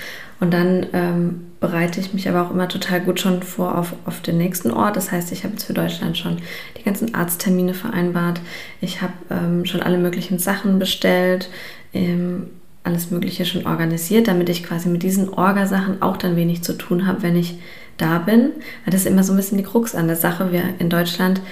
Und 0.40 0.52
dann 0.52 0.87
ähm, 0.94 1.47
bereite 1.61 2.00
ich 2.00 2.14
mich 2.14 2.28
aber 2.28 2.42
auch 2.42 2.50
immer 2.50 2.68
total 2.68 3.02
gut 3.02 3.20
schon 3.20 3.42
vor 3.42 3.76
auf, 3.76 3.92
auf 4.06 4.23
den 4.23 4.38
nächsten 4.38 4.70
Ort. 4.70 4.97
Das 4.97 5.12
heißt, 5.12 5.30
ich 5.32 5.44
habe 5.44 5.52
jetzt 5.52 5.64
für 5.64 5.75
Deutschland 5.75 6.16
schon 6.16 6.38
die 6.78 6.82
ganzen 6.82 7.14
Arzttermine 7.14 7.75
vereinbart. 7.75 8.40
Ich 8.80 9.02
habe 9.02 9.12
ähm, 9.30 9.66
schon 9.66 9.82
alle 9.82 9.99
möglichen 9.99 10.38
Sachen 10.38 10.78
bestellt, 10.78 11.50
ähm, 11.92 12.47
alles 12.82 13.11
Mögliche 13.11 13.44
schon 13.44 13.66
organisiert, 13.66 14.26
damit 14.26 14.49
ich 14.49 14.64
quasi 14.64 14.88
mit 14.88 15.02
diesen 15.02 15.28
Orgasachen 15.28 16.00
auch 16.00 16.16
dann 16.16 16.37
wenig 16.37 16.62
zu 16.62 16.73
tun 16.73 17.06
habe, 17.06 17.23
wenn 17.23 17.37
ich 17.37 17.59
da 17.99 18.18
bin. 18.18 18.52
Weil 18.85 18.92
das 18.92 19.02
ist 19.02 19.06
immer 19.06 19.23
so 19.23 19.35
ein 19.35 19.37
bisschen 19.37 19.59
die 19.59 19.64
Krux 19.64 19.94
an 19.94 20.06
der 20.06 20.16
Sache. 20.16 20.52
Wir 20.52 20.62
in 20.78 20.88
Deutschland 20.88 21.42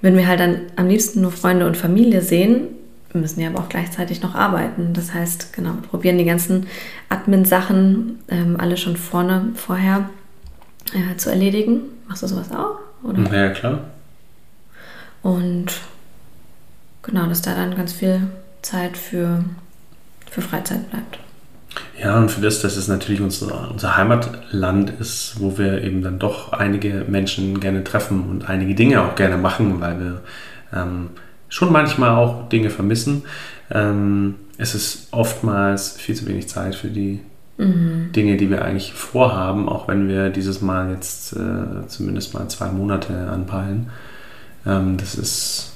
würden 0.00 0.16
wir 0.16 0.26
halt 0.26 0.40
dann 0.40 0.60
am 0.76 0.88
liebsten 0.88 1.20
nur 1.20 1.32
Freunde 1.32 1.66
und 1.66 1.76
Familie 1.76 2.22
sehen, 2.22 2.68
wir 3.16 3.22
müssen 3.22 3.40
ja 3.40 3.48
aber 3.48 3.60
auch 3.60 3.68
gleichzeitig 3.68 4.22
noch 4.22 4.34
arbeiten. 4.34 4.92
Das 4.92 5.14
heißt, 5.14 5.54
genau, 5.54 5.70
wir 5.70 5.88
probieren 5.88 6.18
die 6.18 6.24
ganzen 6.24 6.66
Admin-Sachen 7.08 8.18
ähm, 8.28 8.56
alle 8.60 8.76
schon 8.76 8.96
vorne, 8.96 9.52
vorher 9.54 10.10
äh, 10.92 11.16
zu 11.16 11.30
erledigen. 11.30 11.80
Machst 12.06 12.22
du 12.22 12.26
sowas 12.26 12.50
auch? 12.52 12.78
Oder? 13.02 13.22
Ja, 13.34 13.50
klar. 13.50 13.80
Und 15.22 15.66
genau, 17.02 17.26
dass 17.26 17.40
da 17.40 17.54
dann 17.54 17.74
ganz 17.74 17.94
viel 17.94 18.20
Zeit 18.62 18.96
für, 18.98 19.44
für 20.30 20.42
Freizeit 20.42 20.90
bleibt. 20.90 21.18
Ja, 21.98 22.18
und 22.18 22.30
für 22.30 22.42
das, 22.42 22.60
dass 22.60 22.76
es 22.76 22.86
natürlich 22.86 23.22
unser, 23.22 23.70
unser 23.70 23.96
Heimatland 23.96 24.90
ist, 25.00 25.40
wo 25.40 25.56
wir 25.56 25.82
eben 25.82 26.02
dann 26.02 26.18
doch 26.18 26.52
einige 26.52 27.06
Menschen 27.08 27.60
gerne 27.60 27.82
treffen 27.82 28.28
und 28.28 28.48
einige 28.48 28.74
Dinge 28.74 29.02
auch 29.02 29.14
gerne 29.14 29.38
machen, 29.38 29.80
weil 29.80 29.98
wir 29.98 30.20
ähm, 30.74 31.10
schon 31.56 31.72
manchmal 31.72 32.10
auch 32.10 32.50
Dinge 32.50 32.68
vermissen. 32.68 33.22
Ähm, 33.70 34.34
es 34.58 34.74
ist 34.74 35.08
oftmals 35.10 35.92
viel 35.92 36.14
zu 36.14 36.26
wenig 36.26 36.48
Zeit 36.50 36.74
für 36.74 36.88
die 36.88 37.20
mhm. 37.56 38.10
Dinge, 38.14 38.36
die 38.36 38.50
wir 38.50 38.62
eigentlich 38.62 38.92
vorhaben, 38.92 39.66
auch 39.66 39.88
wenn 39.88 40.06
wir 40.06 40.28
dieses 40.28 40.60
Mal 40.60 40.90
jetzt 40.90 41.32
äh, 41.32 41.88
zumindest 41.88 42.34
mal 42.34 42.46
zwei 42.48 42.68
Monate 42.68 43.30
anpeilen. 43.30 43.88
Ähm, 44.66 44.98
das 44.98 45.14
ist 45.14 45.72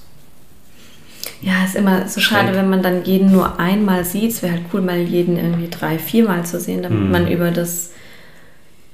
ja, 1.40 1.64
ist 1.64 1.76
immer 1.76 2.06
so 2.06 2.20
schade, 2.20 2.48
Schräg. 2.48 2.56
wenn 2.56 2.68
man 2.68 2.82
dann 2.82 3.04
jeden 3.04 3.32
nur 3.32 3.58
einmal 3.58 4.04
sieht. 4.04 4.32
Es 4.32 4.42
wäre 4.42 4.52
halt 4.52 4.64
cool, 4.74 4.82
mal 4.82 4.98
jeden 4.98 5.38
irgendwie 5.38 5.70
drei, 5.70 5.98
viermal 5.98 6.44
zu 6.44 6.60
sehen, 6.60 6.82
damit 6.82 7.00
mhm. 7.00 7.10
man 7.10 7.26
über 7.26 7.50
das 7.50 7.92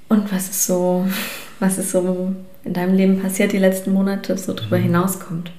und 0.09 0.33
was 0.33 0.51
ist 0.51 0.67
so, 0.67 1.05
was 1.59 1.79
ist 1.79 1.91
so 1.91 2.33
in 2.63 2.73
deinem 2.73 2.95
Leben 2.95 3.21
passiert 3.21 3.51
die 3.51 3.59
letzten 3.59 3.93
Monate 3.93 4.39
so 4.39 4.55
drüber 4.55 4.79
mhm. 4.79 4.85
hinauskommt. 4.85 5.51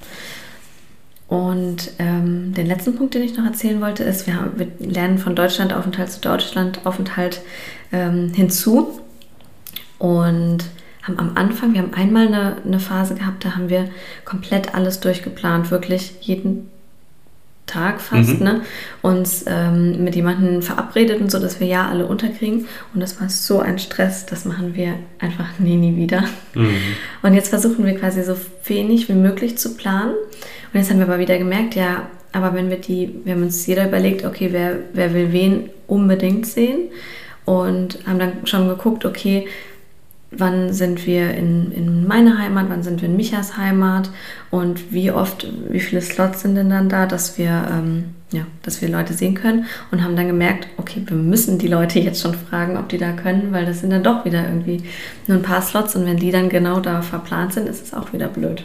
Und 1.27 1.91
ähm, 1.99 2.53
den 2.53 2.67
letzten 2.67 2.95
Punkt, 2.95 3.13
den 3.13 3.23
ich 3.23 3.37
noch 3.37 3.45
erzählen 3.45 3.81
wollte, 3.81 4.03
ist, 4.03 4.27
wir, 4.27 4.35
haben, 4.35 4.51
wir 4.55 4.67
lernen 4.79 5.17
von 5.17 5.35
Deutschlandaufenthalt 5.35 6.09
zu 6.09 6.21
Deutschlandaufenthalt 6.21 7.41
ähm, 7.91 8.31
hinzu 8.33 9.01
und 9.99 10.59
haben 11.03 11.19
am 11.19 11.31
Anfang, 11.35 11.73
wir 11.73 11.81
haben 11.81 11.93
einmal 11.93 12.27
eine, 12.27 12.57
eine 12.65 12.79
Phase 12.79 13.15
gehabt, 13.15 13.43
da 13.43 13.55
haben 13.55 13.69
wir 13.69 13.89
komplett 14.23 14.73
alles 14.73 14.99
durchgeplant, 15.01 15.69
wirklich 15.69 16.15
jeden 16.21 16.69
Tag 17.65 17.99
fast, 17.99 18.39
mhm. 18.39 18.45
ne, 18.45 18.61
uns 19.01 19.43
ähm, 19.45 20.03
mit 20.05 20.15
jemandem 20.15 20.61
verabredet 20.61 21.19
und 21.19 21.29
so, 21.29 21.37
dass 21.37 21.59
wir 21.59 21.67
ja 21.67 21.89
alle 21.89 22.05
unterkriegen. 22.07 22.65
Und 22.93 23.01
das 23.01 23.19
war 23.19 23.29
so 23.29 23.59
ein 23.59 23.77
Stress, 23.77 24.25
das 24.25 24.45
machen 24.45 24.73
wir 24.73 24.93
einfach 25.19 25.59
nie, 25.59 25.75
nie 25.75 25.97
wieder. 25.97 26.23
Mhm. 26.53 26.77
Und 27.23 27.33
jetzt 27.33 27.49
versuchen 27.49 27.85
wir 27.85 27.99
quasi 27.99 28.23
so 28.23 28.37
wenig 28.63 29.09
wie 29.09 29.13
möglich 29.13 29.57
zu 29.57 29.75
planen. 29.75 30.13
Und 30.73 30.79
jetzt 30.79 30.89
haben 30.89 30.99
wir 30.99 31.07
aber 31.07 31.19
wieder 31.19 31.37
gemerkt, 31.37 31.75
ja, 31.75 32.07
aber 32.31 32.53
wenn 32.53 32.69
wir 32.69 32.77
die, 32.77 33.21
wir 33.23 33.33
haben 33.33 33.43
uns 33.43 33.65
jeder 33.65 33.87
überlegt, 33.87 34.25
okay, 34.25 34.49
wer, 34.51 34.77
wer 34.93 35.13
will 35.13 35.31
wen 35.31 35.69
unbedingt 35.87 36.45
sehen? 36.45 36.89
Und 37.45 37.99
haben 38.05 38.19
dann 38.19 38.45
schon 38.45 38.67
geguckt, 38.67 39.05
okay, 39.05 39.47
wann 40.31 40.73
sind 40.73 41.05
wir 41.05 41.31
in, 41.31 41.71
in 41.71 42.07
meiner 42.07 42.37
Heimat, 42.37 42.65
wann 42.69 42.83
sind 42.83 43.01
wir 43.01 43.07
in 43.07 43.15
Michas 43.15 43.57
Heimat? 43.57 44.09
Und 44.51 44.91
wie 44.91 45.11
oft, 45.11 45.47
wie 45.69 45.79
viele 45.79 46.01
Slots 46.01 46.41
sind 46.41 46.55
denn 46.55 46.69
dann 46.69 46.89
da, 46.89 47.05
dass 47.05 47.37
wir, 47.37 47.67
ähm, 47.71 48.15
ja, 48.31 48.41
dass 48.63 48.81
wir 48.81 48.89
Leute 48.89 49.13
sehen 49.13 49.35
können? 49.35 49.65
Und 49.91 50.03
haben 50.03 50.15
dann 50.15 50.27
gemerkt, 50.27 50.67
okay, 50.77 51.01
wir 51.05 51.15
müssen 51.15 51.57
die 51.57 51.67
Leute 51.67 51.99
jetzt 51.99 52.21
schon 52.21 52.33
fragen, 52.33 52.77
ob 52.77 52.89
die 52.89 52.97
da 52.97 53.13
können, 53.13 53.53
weil 53.53 53.65
das 53.65 53.79
sind 53.79 53.91
dann 53.91 54.03
doch 54.03 54.25
wieder 54.25 54.43
irgendwie 54.43 54.83
nur 55.27 55.37
ein 55.37 55.43
paar 55.43 55.61
Slots. 55.61 55.95
Und 55.95 56.05
wenn 56.05 56.17
die 56.17 56.31
dann 56.31 56.49
genau 56.49 56.81
da 56.81 57.01
verplant 57.01 57.53
sind, 57.53 57.69
ist 57.69 57.85
es 57.85 57.93
auch 57.93 58.11
wieder 58.11 58.27
blöd. 58.27 58.63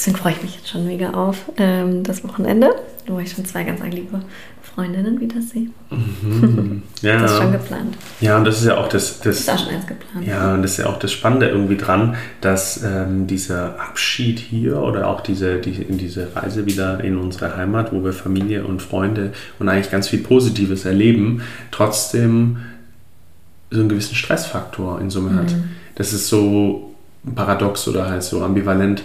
Deswegen 0.00 0.16
freue 0.16 0.32
ich 0.32 0.42
mich 0.42 0.56
jetzt 0.56 0.70
schon 0.70 0.86
mega 0.86 1.10
auf 1.10 1.52
ähm, 1.58 2.02
das 2.02 2.24
Wochenende, 2.24 2.70
wo 3.06 3.18
ich 3.18 3.32
schon 3.32 3.44
zwei 3.44 3.64
ganz 3.64 3.82
liebe 3.82 4.22
Freundinnen 4.62 5.20
wiedersehe. 5.20 5.68
Mhm. 5.90 6.82
Ja. 7.02 7.18
Das 7.20 7.32
ist 7.32 7.38
schon 7.38 7.52
geplant. 7.52 7.96
Ja, 8.20 8.36
und 8.38 8.44
das 8.46 8.60
ist 8.60 8.66
ja 8.66 8.78
auch 8.78 8.88
das. 8.88 9.20
Das, 9.20 9.40
ist 9.40 9.50
auch 9.50 9.58
schon 9.58 9.74
eins 9.74 9.86
geplant. 9.86 10.26
Ja, 10.26 10.54
und 10.54 10.62
das 10.62 10.72
ist 10.72 10.76
ja 10.78 10.86
auch 10.86 10.98
das 10.98 11.12
Spannende 11.12 11.48
irgendwie 11.48 11.76
dran, 11.76 12.16
dass 12.40 12.82
ähm, 12.82 13.26
dieser 13.26 13.78
Abschied 13.80 14.38
hier 14.38 14.78
oder 14.78 15.08
auch 15.08 15.20
diese, 15.20 15.58
die, 15.58 15.84
diese 15.84 16.34
Reise 16.34 16.64
wieder 16.64 17.04
in 17.04 17.18
unsere 17.18 17.56
Heimat, 17.56 17.92
wo 17.92 18.02
wir 18.02 18.14
Familie 18.14 18.64
und 18.64 18.80
Freunde 18.80 19.32
und 19.58 19.68
eigentlich 19.68 19.90
ganz 19.90 20.08
viel 20.08 20.20
Positives 20.20 20.86
erleben, 20.86 21.42
trotzdem 21.70 22.58
so 23.70 23.80
einen 23.80 23.88
gewissen 23.90 24.14
Stressfaktor 24.14 24.98
in 25.00 25.10
Summe 25.10 25.30
mhm. 25.30 25.36
hat. 25.36 25.54
Das 25.94 26.14
ist 26.14 26.28
so 26.28 26.94
paradox 27.34 27.86
oder 27.86 28.08
halt 28.08 28.22
so 28.22 28.42
ambivalent 28.42 29.02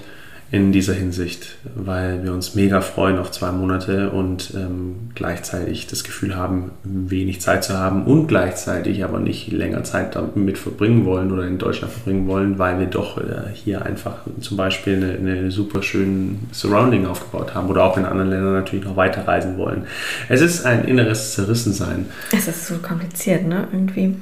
in 0.56 0.72
dieser 0.72 0.94
Hinsicht, 0.94 1.58
weil 1.76 2.24
wir 2.24 2.32
uns 2.32 2.56
mega 2.56 2.80
freuen 2.80 3.20
auf 3.20 3.30
zwei 3.30 3.52
Monate 3.52 4.12
und 4.12 4.54
ähm, 4.56 5.10
gleichzeitig 5.14 5.86
das 5.88 6.06
Gefühl 6.06 6.34
haben, 6.34 6.72
wenig 6.86 7.42
Zeit 7.42 7.66
zu 7.66 7.78
haben 7.78 8.06
und 8.06 8.28
gleichzeitig 8.28 9.04
aber 9.04 9.20
nicht 9.20 9.52
länger 9.52 9.84
Zeit 9.84 10.16
damit 10.16 10.58
verbringen 10.58 11.04
wollen 11.04 11.34
oder 11.34 11.46
in 11.46 11.58
Deutschland 11.58 11.92
verbringen 11.92 12.30
wollen, 12.30 12.58
weil 12.58 12.80
wir 12.80 12.86
doch 12.86 13.18
äh, 13.18 13.52
hier 13.54 13.86
einfach 13.86 14.20
zum 14.40 14.56
Beispiel 14.56 14.96
eine, 14.96 15.34
eine 15.34 15.52
super 15.52 15.84
schöne 15.84 16.38
Surrounding 16.54 17.06
aufgebaut 17.06 17.54
haben 17.54 17.68
oder 17.68 17.84
auch 17.84 17.98
in 17.98 18.06
anderen 18.06 18.30
Ländern 18.30 18.54
natürlich 18.54 18.86
noch 18.86 18.96
weiter 18.96 19.28
reisen 19.28 19.58
wollen. 19.58 19.84
Es 20.30 20.40
ist 20.40 20.66
ein 20.66 20.86
inneres 20.86 21.34
Zerrissensein. 21.34 22.06
Es 22.32 22.48
ist 22.48 22.66
so 22.66 22.76
kompliziert, 22.78 23.46
ne? 23.46 23.68
Irgendwie. 23.74 24.16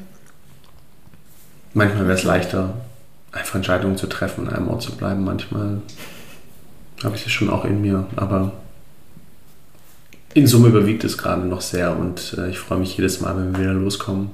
Manchmal 1.75 2.07
wäre 2.07 2.17
es 2.17 2.23
leichter, 2.23 2.73
einfach 3.31 3.53
Entscheidungen 3.53 3.97
zu 3.97 4.07
treffen, 4.07 4.47
an 4.47 4.55
einem 4.55 4.67
Ort 4.69 4.81
zu 4.81 4.97
bleiben. 4.97 5.23
Manchmal 5.23 5.81
habe 7.03 7.15
ich 7.15 7.23
das 7.23 7.31
schon 7.31 7.49
auch 7.49 7.65
in 7.65 7.81
mir, 7.81 8.05
aber 8.15 8.53
in 10.33 10.47
Summe 10.47 10.69
überwiegt 10.69 11.03
es 11.03 11.17
gerade 11.17 11.45
noch 11.45 11.61
sehr 11.61 11.97
und 11.97 12.35
äh, 12.37 12.49
ich 12.49 12.59
freue 12.59 12.79
mich 12.79 12.97
jedes 12.97 13.21
Mal, 13.21 13.35
wenn 13.37 13.53
wir 13.53 13.59
wieder 13.59 13.73
loskommen. 13.73 14.31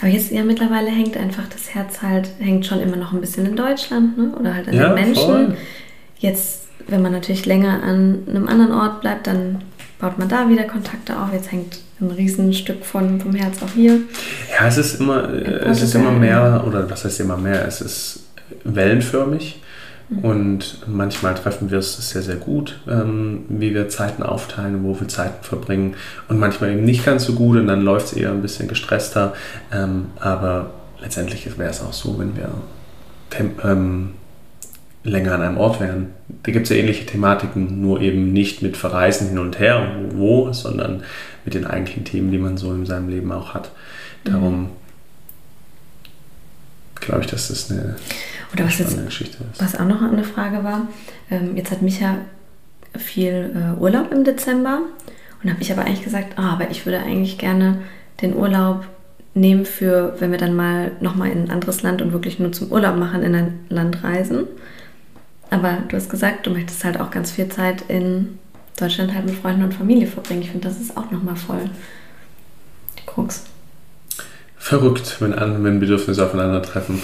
Aber 0.00 0.10
jetzt 0.10 0.30
ja 0.30 0.44
mittlerweile 0.44 0.90
hängt 0.90 1.16
einfach 1.16 1.48
das 1.48 1.74
Herz 1.74 2.02
halt, 2.02 2.30
hängt 2.38 2.64
schon 2.66 2.80
immer 2.80 2.96
noch 2.96 3.12
ein 3.12 3.20
bisschen 3.20 3.44
in 3.46 3.56
Deutschland, 3.56 4.16
ne? 4.16 4.32
Oder 4.38 4.54
halt 4.54 4.68
an 4.68 4.74
ja, 4.74 4.88
den 4.88 4.94
Menschen. 4.94 5.24
Voll. 5.24 5.56
Jetzt, 6.18 6.68
wenn 6.86 7.02
man 7.02 7.12
natürlich 7.12 7.44
länger 7.46 7.82
an 7.82 8.20
einem 8.28 8.48
anderen 8.48 8.72
Ort 8.72 9.00
bleibt, 9.00 9.26
dann 9.26 9.62
baut 9.98 10.18
man 10.18 10.28
da 10.28 10.48
wieder 10.48 10.64
Kontakte 10.64 11.18
auf. 11.18 11.32
Jetzt 11.32 11.52
hängt 11.52 11.80
ein 12.00 12.10
Riesenstück 12.10 12.84
von, 12.84 13.20
vom 13.20 13.34
Herz 13.34 13.62
auch 13.62 13.74
hier. 13.74 13.98
Ja, 14.58 14.66
es 14.66 14.78
ist 14.78 15.00
immer, 15.00 15.28
es 15.32 15.82
ist 15.82 15.94
immer 15.94 16.12
mehr, 16.12 16.64
oder 16.66 16.88
was 16.88 17.04
heißt 17.04 17.20
immer 17.20 17.36
mehr, 17.36 17.66
es 17.66 17.80
ist 17.80 18.26
wellenförmig. 18.64 19.60
Und 20.10 20.86
manchmal 20.86 21.34
treffen 21.34 21.70
wir 21.70 21.78
es 21.78 22.10
sehr, 22.10 22.22
sehr 22.22 22.36
gut, 22.36 22.78
ähm, 22.86 23.46
wie 23.48 23.74
wir 23.74 23.88
Zeiten 23.88 24.22
aufteilen, 24.22 24.84
wo 24.84 24.98
wir 25.00 25.08
Zeiten 25.08 25.42
verbringen. 25.42 25.94
Und 26.28 26.38
manchmal 26.38 26.72
eben 26.72 26.84
nicht 26.84 27.06
ganz 27.06 27.24
so 27.24 27.32
gut 27.32 27.56
und 27.56 27.66
dann 27.68 27.80
läuft 27.80 28.06
es 28.06 28.12
eher 28.12 28.30
ein 28.30 28.42
bisschen 28.42 28.68
gestresster. 28.68 29.32
Ähm, 29.72 30.06
aber 30.20 30.70
letztendlich 31.00 31.58
wäre 31.58 31.70
es 31.70 31.80
auch 31.80 31.94
so, 31.94 32.18
wenn 32.18 32.36
wir 32.36 32.50
ähm, 33.64 34.10
länger 35.04 35.34
an 35.34 35.42
einem 35.42 35.56
Ort 35.56 35.80
wären. 35.80 36.08
Da 36.42 36.52
gibt 36.52 36.64
es 36.64 36.70
ja 36.70 36.76
ähnliche 36.76 37.06
Thematiken, 37.06 37.80
nur 37.80 38.00
eben 38.00 38.32
nicht 38.32 38.62
mit 38.62 38.76
Verreisen 38.76 39.28
hin 39.28 39.38
und 39.38 39.58
her 39.58 39.80
und 39.98 40.18
wo, 40.18 40.52
sondern 40.52 41.02
mit 41.46 41.54
den 41.54 41.66
eigentlichen 41.66 42.04
Themen, 42.04 42.30
die 42.30 42.38
man 42.38 42.58
so 42.58 42.72
in 42.72 42.84
seinem 42.84 43.08
Leben 43.08 43.32
auch 43.32 43.54
hat. 43.54 43.70
Darum 44.24 44.60
mhm. 44.62 44.68
glaube 46.96 47.22
ich, 47.22 47.26
dass 47.26 47.48
das 47.48 47.70
eine 47.70 47.96
oder 48.54 48.66
was 48.66 48.78
jetzt, 48.78 48.98
was 49.58 49.78
auch 49.78 49.84
noch 49.84 50.02
eine 50.02 50.24
Frage 50.24 50.64
war, 50.64 50.88
ähm, 51.30 51.56
jetzt 51.56 51.70
hat 51.70 51.82
Micha 51.82 52.16
viel 52.96 53.52
äh, 53.54 53.80
Urlaub 53.80 54.12
im 54.12 54.24
Dezember 54.24 54.82
und 55.42 55.50
habe 55.50 55.60
ich 55.60 55.72
aber 55.72 55.82
eigentlich 55.82 56.04
gesagt, 56.04 56.38
ah, 56.38 56.52
aber 56.52 56.70
ich 56.70 56.86
würde 56.86 57.00
eigentlich 57.00 57.38
gerne 57.38 57.78
den 58.22 58.34
Urlaub 58.34 58.86
nehmen 59.34 59.66
für, 59.66 60.14
wenn 60.20 60.30
wir 60.30 60.38
dann 60.38 60.54
mal 60.54 60.92
nochmal 61.00 61.30
in 61.30 61.44
ein 61.44 61.50
anderes 61.50 61.82
Land 61.82 62.00
und 62.00 62.12
wirklich 62.12 62.38
nur 62.38 62.52
zum 62.52 62.70
Urlaub 62.70 62.96
machen, 62.96 63.22
in 63.22 63.34
ein 63.34 63.60
Land 63.68 64.04
reisen. 64.04 64.44
Aber 65.50 65.78
du 65.88 65.96
hast 65.96 66.08
gesagt, 66.08 66.46
du 66.46 66.50
möchtest 66.50 66.84
halt 66.84 66.98
auch 67.00 67.10
ganz 67.10 67.32
viel 67.32 67.48
Zeit 67.48 67.84
in 67.88 68.38
Deutschland 68.76 69.14
halt 69.14 69.26
mit 69.26 69.34
Freunden 69.34 69.64
und 69.64 69.74
Familie 69.74 70.06
verbringen. 70.06 70.42
Ich 70.42 70.50
finde, 70.50 70.68
das 70.68 70.80
ist 70.80 70.96
auch 70.96 71.10
nochmal 71.10 71.36
voll 71.36 71.70
die 72.98 73.06
Krux. 73.06 73.44
Verrückt, 74.56 75.16
wenn, 75.20 75.32
wenn 75.62 75.78
Bedürfnisse 75.78 76.24
aufeinandertreffen. 76.24 77.00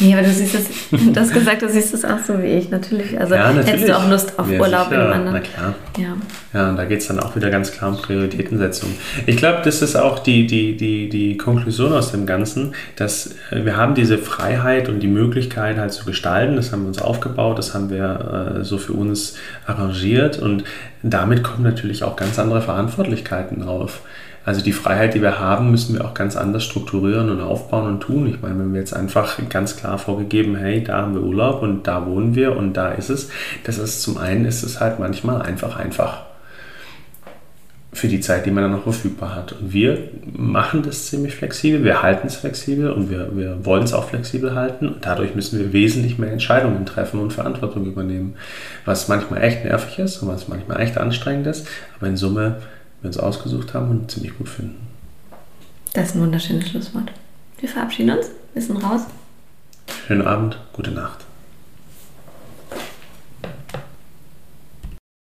Nee, 0.00 0.14
aber 0.14 0.22
du 0.22 0.30
siehst 0.30 0.54
es, 0.54 0.66
du 0.90 1.20
hast 1.20 1.32
gesagt, 1.32 1.62
du 1.62 1.68
siehst 1.68 1.92
es 1.92 2.04
auch 2.04 2.18
so 2.24 2.40
wie 2.40 2.46
ich, 2.46 2.70
natürlich. 2.70 3.18
Also 3.18 3.34
ja, 3.34 3.48
natürlich. 3.48 3.66
hättest 3.66 3.88
du 3.88 3.96
auch 3.96 4.08
Lust 4.08 4.38
auf 4.38 4.50
ja, 4.50 4.60
Urlaub 4.60 4.88
sicher. 4.88 5.06
in 5.06 5.12
einem 5.12 5.32
Na 5.32 5.40
klar. 5.40 5.74
Ja, 5.96 6.16
ja 6.52 6.70
und 6.70 6.76
da 6.76 6.84
geht 6.84 7.00
es 7.00 7.08
dann 7.08 7.18
auch 7.18 7.34
wieder 7.34 7.50
ganz 7.50 7.72
klar 7.72 7.90
um 7.90 7.96
Prioritätensetzung. 7.96 8.90
Ich 9.26 9.36
glaube, 9.36 9.60
das 9.64 9.82
ist 9.82 9.96
auch 9.96 10.20
die, 10.20 10.46
die, 10.46 10.76
die, 10.76 11.08
die 11.08 11.36
Konklusion 11.36 11.92
aus 11.92 12.12
dem 12.12 12.26
Ganzen, 12.26 12.74
dass 12.96 13.34
äh, 13.50 13.64
wir 13.64 13.76
haben 13.76 13.94
diese 13.94 14.18
Freiheit 14.18 14.88
und 14.88 15.00
die 15.00 15.08
Möglichkeit 15.08 15.78
halt 15.78 15.92
zu 15.92 16.04
gestalten, 16.04 16.56
das 16.56 16.72
haben 16.72 16.82
wir 16.82 16.88
uns 16.88 17.02
aufgebaut, 17.02 17.58
das 17.58 17.74
haben 17.74 17.90
wir 17.90 18.58
äh, 18.60 18.64
so 18.64 18.78
für 18.78 18.92
uns 18.92 19.34
arrangiert 19.66 20.38
und 20.38 20.64
damit 21.02 21.42
kommen 21.42 21.64
natürlich 21.64 22.04
auch 22.04 22.16
ganz 22.16 22.38
andere 22.38 22.62
Verantwortlichkeiten 22.62 23.62
auf. 23.62 24.02
Also 24.44 24.62
die 24.62 24.72
Freiheit, 24.72 25.14
die 25.14 25.22
wir 25.22 25.38
haben, 25.38 25.70
müssen 25.70 25.94
wir 25.94 26.04
auch 26.04 26.14
ganz 26.14 26.36
anders 26.36 26.64
strukturieren 26.64 27.28
und 27.28 27.40
aufbauen 27.40 27.86
und 27.86 28.00
tun. 28.00 28.26
Ich 28.28 28.40
meine, 28.40 28.58
wenn 28.58 28.72
wir 28.72 28.80
jetzt 28.80 28.94
einfach 28.94 29.38
ganz 29.50 29.76
klar 29.76 29.98
vorgegeben, 29.98 30.56
hey, 30.56 30.82
da 30.82 31.02
haben 31.02 31.14
wir 31.14 31.22
Urlaub 31.22 31.62
und 31.62 31.86
da 31.86 32.06
wohnen 32.06 32.34
wir 32.34 32.56
und 32.56 32.74
da 32.74 32.92
ist 32.92 33.10
es, 33.10 33.30
das 33.64 33.78
ist 33.78 34.02
zum 34.02 34.16
einen 34.16 34.46
ist 34.46 34.62
es 34.62 34.80
halt 34.80 34.98
manchmal 34.98 35.42
einfach 35.42 35.76
einfach 35.76 36.28
für 37.98 38.08
die 38.08 38.20
Zeit, 38.20 38.46
die 38.46 38.50
man 38.50 38.62
dann 38.62 38.72
noch 38.72 38.82
verfügbar 38.82 39.34
hat. 39.34 39.52
Und 39.52 39.72
wir 39.72 39.98
machen 40.32 40.82
das 40.82 41.06
ziemlich 41.06 41.34
flexibel, 41.34 41.84
wir 41.84 42.02
halten 42.02 42.26
es 42.26 42.36
flexibel 42.36 42.90
und 42.92 43.10
wir, 43.10 43.36
wir 43.36 43.64
wollen 43.64 43.82
es 43.82 43.92
auch 43.92 44.08
flexibel 44.08 44.54
halten. 44.54 44.88
Und 44.88 45.04
dadurch 45.04 45.34
müssen 45.34 45.58
wir 45.58 45.72
wesentlich 45.72 46.18
mehr 46.18 46.30
Entscheidungen 46.30 46.86
treffen 46.86 47.18
und 47.18 47.32
Verantwortung 47.32 47.86
übernehmen, 47.86 48.36
was 48.84 49.08
manchmal 49.08 49.42
echt 49.42 49.64
nervig 49.64 49.98
ist 49.98 50.22
und 50.22 50.28
was 50.28 50.48
manchmal 50.48 50.80
echt 50.80 50.98
anstrengend 50.98 51.46
ist. 51.46 51.66
Aber 51.98 52.08
in 52.08 52.16
Summe 52.16 52.56
wir 53.00 53.08
uns 53.08 53.18
ausgesucht 53.18 53.74
haben 53.74 53.90
und 53.90 54.10
ziemlich 54.10 54.36
gut 54.36 54.48
finden. 54.48 54.86
Das 55.94 56.08
ist 56.08 56.14
ein 56.16 56.22
wunderschönes 56.22 56.68
Schlusswort. 56.68 57.12
Wir 57.60 57.68
verabschieden 57.68 58.16
uns. 58.16 58.30
Wir 58.54 58.62
sind 58.62 58.76
raus. 58.76 59.02
Schönen 60.06 60.22
Abend, 60.22 60.58
gute 60.72 60.90
Nacht. 60.90 61.24